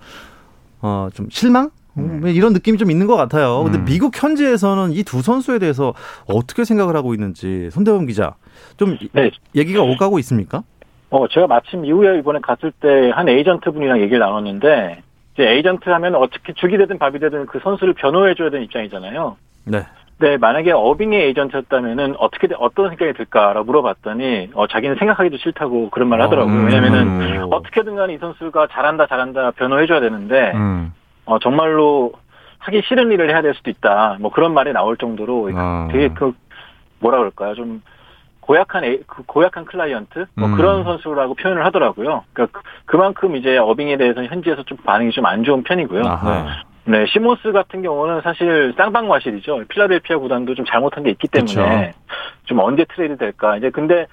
어, 0.83 1.09
좀 1.14 1.27
실망? 1.31 1.70
음, 1.98 2.22
이런 2.26 2.52
느낌이 2.52 2.78
좀 2.78 2.90
있는 2.90 3.06
것 3.06 3.16
같아요. 3.16 3.62
근데 3.64 3.78
음. 3.78 3.85
미국 3.85 4.20
현지에서는 4.20 4.92
이 4.92 5.02
두 5.02 5.22
선수에 5.22 5.59
대해서 5.59 5.94
어떻게 6.28 6.64
생각을 6.64 6.96
하고 6.96 7.14
있는지 7.14 7.70
손대범 7.70 8.06
기자 8.06 8.35
좀 8.76 8.96
이- 9.00 9.09
네. 9.12 9.30
얘기가 9.54 9.82
오가고 9.82 10.18
있습니까? 10.20 10.62
어, 11.11 11.28
제가 11.28 11.46
마침 11.46 11.85
이후에 11.85 12.18
이번에 12.18 12.40
갔을 12.42 12.72
때 12.72 13.11
한 13.11 13.28
에이전트 13.28 13.70
분이랑 13.70 14.00
얘기를 14.00 14.18
나눴는데, 14.18 15.02
이제 15.35 15.44
에이전트 15.48 15.88
하면 15.88 16.16
어떻게 16.16 16.52
죽이 16.54 16.76
되든 16.76 16.98
밥이 16.98 17.18
되든 17.20 17.46
그 17.46 17.61
선수를 17.62 17.94
변호해 17.94 18.35
줘야 18.35 18.50
되는 18.50 18.64
입장이잖아요. 18.64 19.37
네. 19.64 19.85
네, 20.18 20.37
만약에 20.38 20.72
어빙의 20.72 21.26
에이전트였다면은 21.26 22.16
어떻게, 22.18 22.48
어떤 22.59 22.88
생각이 22.88 23.12
들까라고 23.12 23.64
물어봤더니, 23.66 24.50
어, 24.54 24.66
자기는 24.66 24.96
생각하기도 24.98 25.37
싫다고 25.37 25.90
그런 25.90 26.09
말 26.09 26.20
하더라고요. 26.22 26.54
음. 26.54 26.66
왜냐면은 26.66 27.52
어떻게든 27.52 27.94
간에 27.96 28.14
이 28.14 28.18
선수가 28.18 28.68
잘한다, 28.72 29.06
잘한다 29.06 29.52
변호해 29.52 29.87
줘야 29.87 30.00
되는데, 30.00 30.52
음. 30.54 30.92
어, 31.26 31.38
정말로 31.38 32.12
하기 32.60 32.82
싫은 32.88 33.12
일을 33.12 33.30
해야 33.30 33.42
될 33.42 33.54
수도 33.54 33.70
있다. 33.70 34.16
뭐 34.20 34.30
그런 34.30 34.54
말이 34.54 34.72
나올 34.72 34.96
정도로 34.96 35.50
아. 35.54 35.88
되게 35.92 36.08
그, 36.08 36.32
뭐라 37.00 37.18
그럴까요? 37.18 37.54
좀 37.54 37.82
고약한, 38.40 38.84
에이- 38.84 39.02
그 39.06 39.22
고약한 39.24 39.64
클라이언트? 39.64 40.26
뭐 40.34 40.48
음. 40.48 40.56
그런 40.56 40.84
선수라고 40.84 41.34
표현을 41.34 41.64
하더라고요. 41.66 42.24
그러니까 42.32 42.58
그- 42.60 42.64
그만큼 42.86 43.36
이제 43.36 43.58
어빙에 43.58 43.96
대해서는 43.96 44.28
현지에서 44.28 44.62
좀 44.62 44.78
반응이 44.78 45.10
좀 45.10 45.26
안 45.26 45.42
좋은 45.44 45.62
편이고요. 45.64 46.02
아하. 46.06 46.46
네, 46.84 47.04
시몬스 47.06 47.50
같은 47.50 47.82
경우는 47.82 48.20
사실 48.22 48.72
쌍방과실이죠. 48.76 49.64
필라델피아 49.68 50.18
구단도 50.18 50.54
좀 50.54 50.64
잘못한 50.64 51.02
게 51.02 51.10
있기 51.10 51.26
때문에 51.26 51.92
좀 52.44 52.60
언제 52.60 52.84
트레이드 52.94 53.16
될까. 53.16 53.56
이제 53.56 53.70
근데 53.70 54.06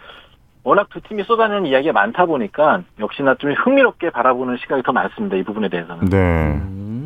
워낙 0.63 0.89
두 0.89 0.99
팀이 1.02 1.23
쏟아내는 1.23 1.67
이야기가 1.67 1.93
많다 1.93 2.26
보니까 2.26 2.82
역시나 2.99 3.36
좀 3.36 3.52
흥미롭게 3.52 4.10
바라보는 4.10 4.58
시각이 4.58 4.82
더 4.82 4.91
많습니다. 4.91 5.36
이 5.38 5.43
부분에 5.43 5.69
대해서는. 5.69 6.06
네. 6.06 6.60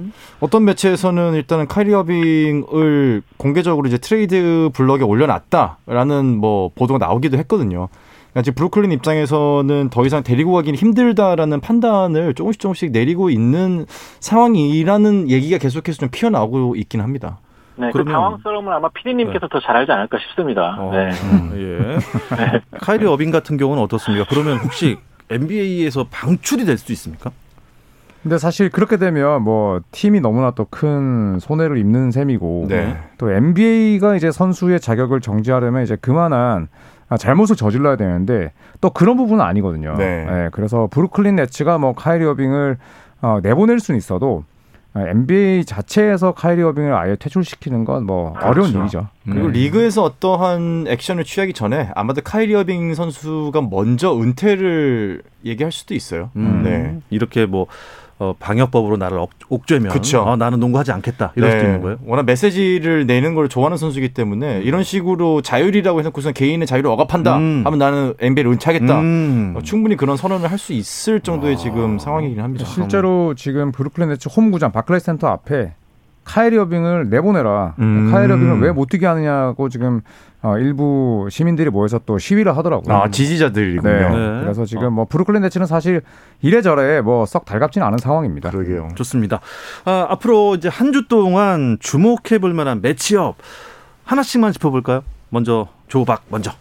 음. 0.08 0.14
어떤 0.40 0.66
매체에서는 0.66 1.34
일단은 1.36 1.68
카이리 1.68 1.94
어빙을 1.94 3.22
공개적으로 3.38 3.88
이제 3.88 3.98
트레이드 3.98 4.70
블럭에 4.74 5.02
올려놨다라는 5.04 6.38
뭐 6.38 6.72
보도가 6.76 7.06
나오기도 7.06 7.38
했거든요. 7.38 7.90
그러니까 8.32 8.42
지금 8.44 8.56
브루클린 8.56 8.92
입장에서는 8.92 9.90
더 9.90 10.06
이상 10.06 10.24
데리고 10.24 10.54
가기는 10.54 10.78
힘들다라는 10.78 11.60
판단을 11.60 12.34
조금씩 12.36 12.60
조금씩 12.62 12.92
내리고 12.92 13.30
있는 13.30 13.86
상황이라는 14.20 15.30
얘기가 15.30 15.58
계속해서 15.58 15.98
좀 16.00 16.10
피어나오고 16.12 16.76
있긴 16.76 17.02
합니다. 17.02 17.40
네, 17.76 17.88
그 17.88 17.94
그러면- 17.94 18.14
당황스러움을 18.14 18.74
아마 18.74 18.90
피디님께서 18.90 19.48
더잘 19.48 19.76
알지 19.78 19.92
않을까 19.92 20.18
싶습니다. 20.20 20.76
어, 20.80 20.92
네. 20.92 21.10
예. 21.56 21.98
카이리 22.80 23.06
어빙 23.06 23.30
같은 23.32 23.58
경우는 23.58 23.82
어떻습니까? 23.84 24.26
그러면 24.30 24.58
혹시 24.58 24.98
NBA에서 25.30 26.08
방출이 26.10 26.66
될 26.66 26.78
수도 26.78 26.94
있습니까? 26.94 27.32
근데 28.28 28.38
사실 28.38 28.70
그렇게 28.70 28.98
되면 28.98 29.42
뭐 29.42 29.80
팀이 29.92 30.20
너무나 30.20 30.52
또 30.52 30.68
큰 30.70 31.40
손해를 31.40 31.78
입는 31.78 32.12
셈이고 32.12 32.66
네. 32.68 32.98
또 33.18 33.32
NBA가 33.32 34.18
이제 34.18 34.32
선수의 34.32 34.82
자격을 34.82 35.22
정지하려면 35.22 35.82
이제 35.84 35.96
그만한 35.96 36.68
아, 37.08 37.16
잘못을 37.16 37.56
저질러야 37.56 37.96
되는데 37.96 38.52
또 38.82 38.90
그런 38.90 39.16
부분은 39.16 39.44
아니거든요. 39.44 39.96
네. 39.98 40.50
그래서 40.52 40.90
브루클린 40.92 41.38
네츠가 41.38 41.78
뭐 41.78 41.94
카이리 41.94 42.26
어빙을 42.26 42.78
어, 43.22 43.40
내보낼 43.42 43.80
수는 43.80 43.98
있어도 43.98 44.44
아, 44.94 45.08
NBA 45.08 45.64
자체에서 45.64 46.34
카이리 46.34 46.62
어빙을 46.64 46.94
아예 46.94 47.16
퇴출시키는 47.16 47.86
건뭐 47.86 48.34
어려운 48.42 48.72
그렇죠. 48.74 48.80
일이죠. 48.80 49.08
그리고 49.24 49.48
네. 49.48 49.60
리그에서 49.60 50.04
어떠한 50.04 50.86
액션을 50.90 51.24
취하기 51.24 51.54
전에 51.54 51.92
아마도 51.96 52.22
카이리 52.22 52.54
어빙 52.56 52.94
선수가 52.94 53.62
먼저 53.72 54.20
은퇴를 54.20 55.22
얘기할 55.46 55.72
수도 55.72 55.96
있어요. 55.96 56.30
음. 56.36 56.64
네. 56.64 57.00
이렇게 57.10 57.46
뭐 57.46 57.68
어, 58.20 58.34
방역법으로 58.40 58.98
나를 58.98 59.20
옥, 59.20 59.30
옥죄면 59.50 59.92
그쵸. 59.92 60.22
어, 60.24 60.36
나는 60.36 60.60
농구하지 60.60 60.92
않겠다 60.92 61.34
이럴 61.36 61.52
수도 61.52 61.64
있는 61.66 61.82
거예요. 61.82 61.98
워낙 62.06 62.24
메시지를 62.24 63.06
내는 63.06 63.36
걸 63.36 63.48
좋아하는 63.48 63.78
선수이기 63.78 64.14
때문에 64.16 64.62
이런 64.64 64.84
식으로 64.84 65.42
자율이라고 65.44 66.00
해놓고선 66.00 66.34
개인의 66.34 66.66
자유를 66.66 66.90
억압한다 66.90 67.38
음. 67.38 67.62
하면 67.66 67.78
나는 67.80 68.14
NBA를 68.20 68.52
은퇴하겠다. 68.54 69.00
음. 69.00 69.54
어, 69.56 69.62
충분히 69.62 69.96
그런 69.96 70.18
선언을 70.18 70.50
할 70.52 70.58
수 70.58 70.74
있을 70.74 71.20
정도의 71.20 71.54
아. 71.54 71.58
지금 71.58 72.00
상황이긴 72.00 72.40
합니다. 72.42 72.66
실제로 72.66 73.36
지금 73.36 73.72
브루클린 73.72 74.10
네츠 74.10 74.28
홈구장 74.36 74.72
바클레이 74.72 75.00
센터 75.00 75.28
앞에 75.28 75.74
카이리 76.28 76.58
어빙을 76.58 77.10
내보내라. 77.10 77.76
음. 77.80 78.10
카이리 78.12 78.32
어빙을 78.34 78.60
왜 78.62 78.72
못 78.72 78.90
뛰게 78.90 79.06
하느냐고 79.06 79.70
지금 79.70 80.02
어, 80.44 80.58
일부 80.58 81.28
시민들이 81.32 81.70
모여서 81.70 82.00
또 82.06 82.18
시위를 82.20 82.56
하더라고요. 82.58 82.96
아 82.96 83.10
지지자들이군요. 83.10 83.82
네. 83.90 84.10
네. 84.10 84.42
그래서 84.44 84.66
지금 84.66 84.94
뭐 84.94 85.06
브루클린 85.06 85.42
네츠는 85.42 85.66
사실 85.66 86.02
이래저래 86.42 87.02
뭐 87.02 87.26
썩 87.26 87.46
달갑지는 87.46 87.86
않은 87.88 87.98
상황입니다. 87.98 88.52
그러게요. 88.52 88.90
좋습니다. 88.96 89.40
아, 89.86 90.06
앞으로 90.10 90.56
이제 90.56 90.68
한 90.70 90.92
주 90.92 91.08
동안 91.08 91.78
주목해 91.80 92.40
볼 92.42 92.54
만한 92.54 92.82
matchup 92.82 93.36
하나씩만 94.06 94.52
짚어볼까요? 94.54 95.02
먼저 95.30 95.68
조박 95.88 96.24
먼저. 96.30 96.52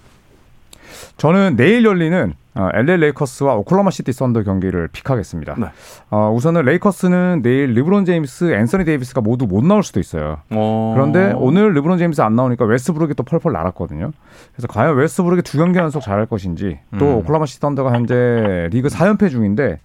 저는 1.17 1.57
내일 1.57 1.85
열리는 1.85 2.35
어, 2.57 2.69
LA 2.73 2.97
레이커스와 2.99 3.55
오클라호마 3.57 3.91
시티 3.91 4.13
썬더 4.13 4.43
경기를 4.43 4.89
pick하겠습니다. 4.89 5.57
네. 5.59 5.67
어, 6.11 6.33
우선은 6.35 6.63
레이커스는 6.65 7.43
내일 7.43 7.75
르브론 7.75 8.05
제임스, 8.05 8.53
앤서니 8.55 8.85
데이비스가 8.85 9.21
모두 9.21 9.47
못 9.47 9.65
나올 9.65 9.83
수도 9.83 10.01
있어요. 10.01 10.39
어. 10.51 10.93
그런데 10.95 11.33
오늘 11.37 11.75
르브론 11.75 11.99
제임스 11.99 12.21
안 12.23 12.35
나오니까 12.35 12.65
웨스트브룩이 12.65 13.15
또 13.15 13.23
펄펄 13.23 13.53
날았거든요. 13.53 14.11
그래서 14.55 14.69
과연 14.69 14.97
웨스트브룩이 14.97 15.43
두 15.43 15.59
경기 15.59 15.79
연속 15.79 16.01
잘할 16.01 16.27
것인지 16.27 16.79
또 16.99 17.07
음. 17.07 17.15
오클라호마 17.17 17.47
시티 17.47 17.61
썬더가 17.61 17.93
현재 17.93 18.69
리그 18.71 18.89
4연패 18.89 19.31
중인데 19.31 19.79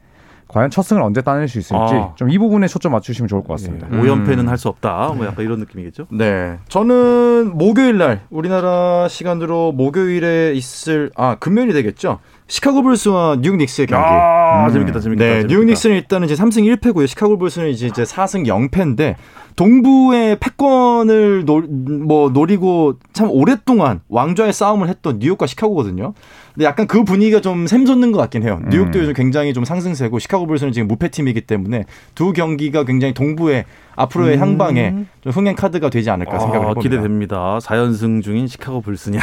과연 0.48 0.70
첫 0.70 0.82
승을 0.82 1.02
언제 1.02 1.22
따낼 1.22 1.48
수 1.48 1.60
있을지 1.60 1.74
아. 1.96 2.12
좀이 2.16 2.38
부분에 2.38 2.68
초점 2.68 2.92
맞추시면 2.92 3.30
좋을 3.30 3.42
것 3.42 3.54
같습니다. 3.54 3.88
오 3.88 4.02
5연패는 4.02 4.48
할 4.48 4.58
수 4.58 4.68
없다. 4.68 5.14
뭐 5.16 5.26
약간 5.26 5.46
이런 5.46 5.60
느낌이겠죠? 5.60 6.08
네. 6.12 6.58
저는 6.68 7.58
목요일 7.58 7.98
날 7.98 8.20
우리나라 8.30 9.08
시간으로 9.08 9.72
목요일에 9.72 10.52
있을 10.54 11.10
아 11.16 11.36
금요일이 11.36 11.72
되겠죠. 11.72 12.20
시카고 12.52 12.84
불스와 12.84 13.38
뉴욕 13.40 13.56
닉스의 13.56 13.88
경기. 13.88 14.04
아, 14.06 14.70
재밌겠다, 14.70 15.00
재밌겠다. 15.00 15.26
네, 15.26 15.32
재밌겠다. 15.36 15.48
뉴욕 15.48 15.66
닉스는 15.68 15.96
일단은 15.96 16.28
이제 16.28 16.36
3승 16.36 16.66
1패고요. 16.76 17.08
시카고 17.08 17.38
불스는 17.38 17.70
이제 17.70 17.88
이제 17.88 18.04
4승 18.04 18.46
0패인데 18.46 19.16
동부의 19.56 20.38
패권을 20.38 21.46
노, 21.46 21.62
뭐 21.62 22.30
노리고 22.30 22.96
참 23.14 23.30
오랫동안 23.32 24.02
왕좌의 24.10 24.52
싸움을 24.52 24.90
했던 24.90 25.20
뉴욕과 25.20 25.48
시카고거든요. 25.48 26.14
근데 26.54 26.66
약간 26.66 26.88
그 26.88 27.06
분위기가 27.06 27.40
좀 27.40 27.68
샘솟는 27.68 28.12
것 28.12 28.20
같긴 28.20 28.44
해요. 28.44 28.60
뉴욕도 28.70 29.00
음. 29.00 29.04
요즘 29.04 29.14
굉장히 29.14 29.54
좀 29.54 29.64
상승세고 29.64 30.20
시카고 30.20 30.46
불스는 30.46 30.74
지금 30.74 30.90
무패 30.90 31.08
팀이기 31.08 31.42
때문에 31.42 31.86
두 32.16 32.34
경기가 32.34 32.84
굉장히 32.84 33.14
동부의 33.14 33.64
앞으로의 33.96 34.38
음. 34.38 34.42
향방에 34.42 34.96
좀 35.22 35.32
흥행 35.32 35.56
카드가 35.56 35.90
되지 35.90 36.10
않을까 36.10 36.40
생각을 36.40 36.68
아, 36.68 36.70
해봅니다. 36.70 36.82
기대됩니다. 36.82 37.58
4연승 37.60 38.22
중인 38.24 38.48
시카고 38.48 38.82
불스냐, 38.82 39.20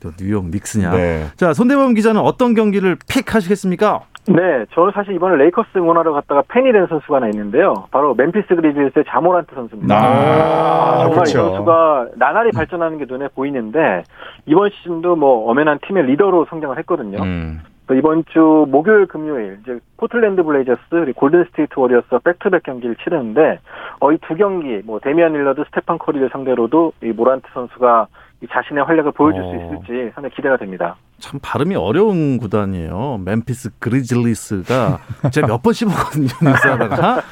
또 0.00 0.10
뉴욕 0.18 0.46
닉스냐. 0.46 0.90
네. 0.92 1.26
자, 1.36 1.52
손대범 1.52 1.94
기자는 1.94 2.20
어떤 2.20 2.54
경기를 2.54 2.96
pick 3.08 3.34
하시겠습니까? 3.34 4.02
네, 4.28 4.66
저는 4.74 4.92
사실 4.94 5.14
이번에 5.14 5.36
레이커스 5.36 5.68
응원하러 5.76 6.12
갔다가 6.12 6.42
팬이 6.48 6.70
된 6.70 6.86
선수가 6.86 7.16
하나 7.16 7.28
있는데요. 7.28 7.86
바로 7.90 8.14
멤피스 8.14 8.46
그리즐리스의 8.48 9.04
자 9.08 9.17
모란트 9.17 9.54
선수입니다. 9.54 9.96
아, 9.96 10.98
정말 11.04 11.10
이 11.10 11.14
그렇죠. 11.14 11.38
선수가 11.48 12.06
나날이 12.16 12.50
발전하는 12.52 12.98
게 12.98 13.06
눈에 13.08 13.28
보이는데 13.28 14.04
이번 14.44 14.70
시즌도 14.70 15.16
뭐 15.16 15.50
엄연한 15.50 15.78
팀의 15.86 16.04
리더로 16.06 16.46
성장을 16.50 16.76
했거든요. 16.78 17.22
음. 17.22 17.60
또 17.88 17.94
이번 17.94 18.24
주 18.32 18.66
목요일 18.68 19.06
금요일 19.06 19.58
이제 19.62 19.78
포틀랜드 19.96 20.42
블레이저스 20.42 20.80
그리고 20.90 21.18
골든 21.20 21.44
스테이트 21.50 21.72
워리어스 21.76 22.06
back-to-back 22.22 22.62
경기를 22.62 22.94
치르는데 23.02 23.58
어, 24.00 24.12
이 24.12 24.18
두 24.28 24.34
경기 24.36 24.80
뭐 24.84 25.00
데미안 25.00 25.32
릴러드 25.32 25.64
스테판 25.68 25.98
커리를 25.98 26.28
상대로도 26.30 26.92
이 27.02 27.06
모란트 27.06 27.46
선수가 27.54 28.06
이 28.42 28.46
자신의 28.52 28.84
활약을 28.84 29.12
보여줄 29.12 29.42
수 29.42 29.48
어. 29.48 29.54
있을지 29.54 30.12
상당히 30.14 30.34
기대가 30.34 30.56
됩니다. 30.58 30.96
참 31.18 31.40
발음이 31.42 31.74
어려운 31.74 32.38
구단이에요. 32.38 33.20
멤피스 33.24 33.70
그리즐리스가 33.80 34.98
제가 35.32 35.46
몇 35.48 35.62
번 35.62 35.72
씹었거든요. 35.72 36.28
뉴스하다가 36.42 37.22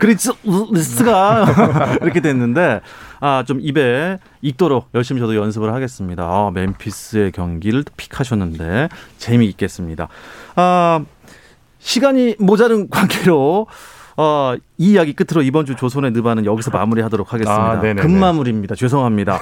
그리즐리스가 0.00 1.44
이렇게 2.02 2.20
됐는데 2.20 2.80
아 3.24 3.44
좀 3.46 3.58
입에 3.60 4.18
익도록 4.40 4.88
열심히 4.94 5.20
저도 5.20 5.36
연습을 5.36 5.72
하겠습니다. 5.72 6.24
아, 6.24 6.50
멤피스의 6.52 7.30
경기를 7.30 7.84
픽하셨는데 7.96 8.88
재미있겠습니다. 9.18 10.08
아 10.56 11.04
시간이 11.78 12.34
모자른 12.40 12.88
관계로 12.90 13.68
어, 14.16 14.54
이 14.76 14.92
이야기 14.92 15.14
끝으로 15.14 15.42
이번 15.42 15.64
주 15.66 15.74
조선의 15.76 16.10
느바는 16.10 16.44
여기서 16.44 16.70
마무리하도록 16.72 17.32
하겠습니다. 17.32 17.80
아. 17.80 17.94
금마무리입니다. 17.94 18.74
죄송합니다. 18.74 19.38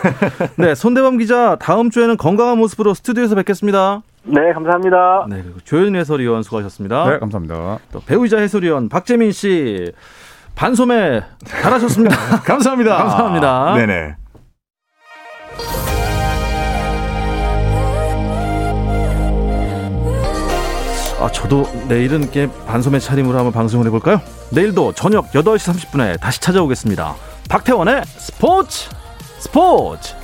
네, 0.57 0.75
손대범 0.75 1.19
기자 1.19 1.57
다음 1.57 1.91
주에는 1.91 2.17
건강한 2.19 2.59
모습으로 2.59 2.95
스튜디오에서 2.95 3.35
뵙겠습니다. 3.35 4.03
네, 4.25 4.53
감사합니다. 4.53 5.27
네, 5.29 5.43
그리고 5.43 5.59
조현 5.65 5.97
해설위원 5.97 6.43
수고하셨습니다. 6.43 7.11
네, 7.11 7.19
감사합니다. 7.19 7.79
또 7.93 8.01
배우이자 8.01 8.39
해설위원 8.39 8.89
박재민 8.91 9.33
씨 9.33 9.91
반소매 10.55 11.23
잘하셨습니다. 11.63 12.17
감사합니다. 12.45 12.97
감사합니다. 12.97 13.75
네네. 13.75 14.15
아, 21.21 21.31
저도 21.31 21.67
내일은 21.87 22.23
이렇게 22.23 22.49
반소매 22.67 22.99
차림으로 22.99 23.37
한번 23.37 23.53
방송을 23.53 23.87
해볼까요? 23.87 24.23
내일도 24.51 24.93
저녁 24.95 25.31
8시 25.33 25.73
30분에 25.73 26.19
다시 26.19 26.41
찾아오겠습니다. 26.41 27.15
박태원의 27.49 28.05
스포츠 28.07 28.89
스포츠 29.39 30.15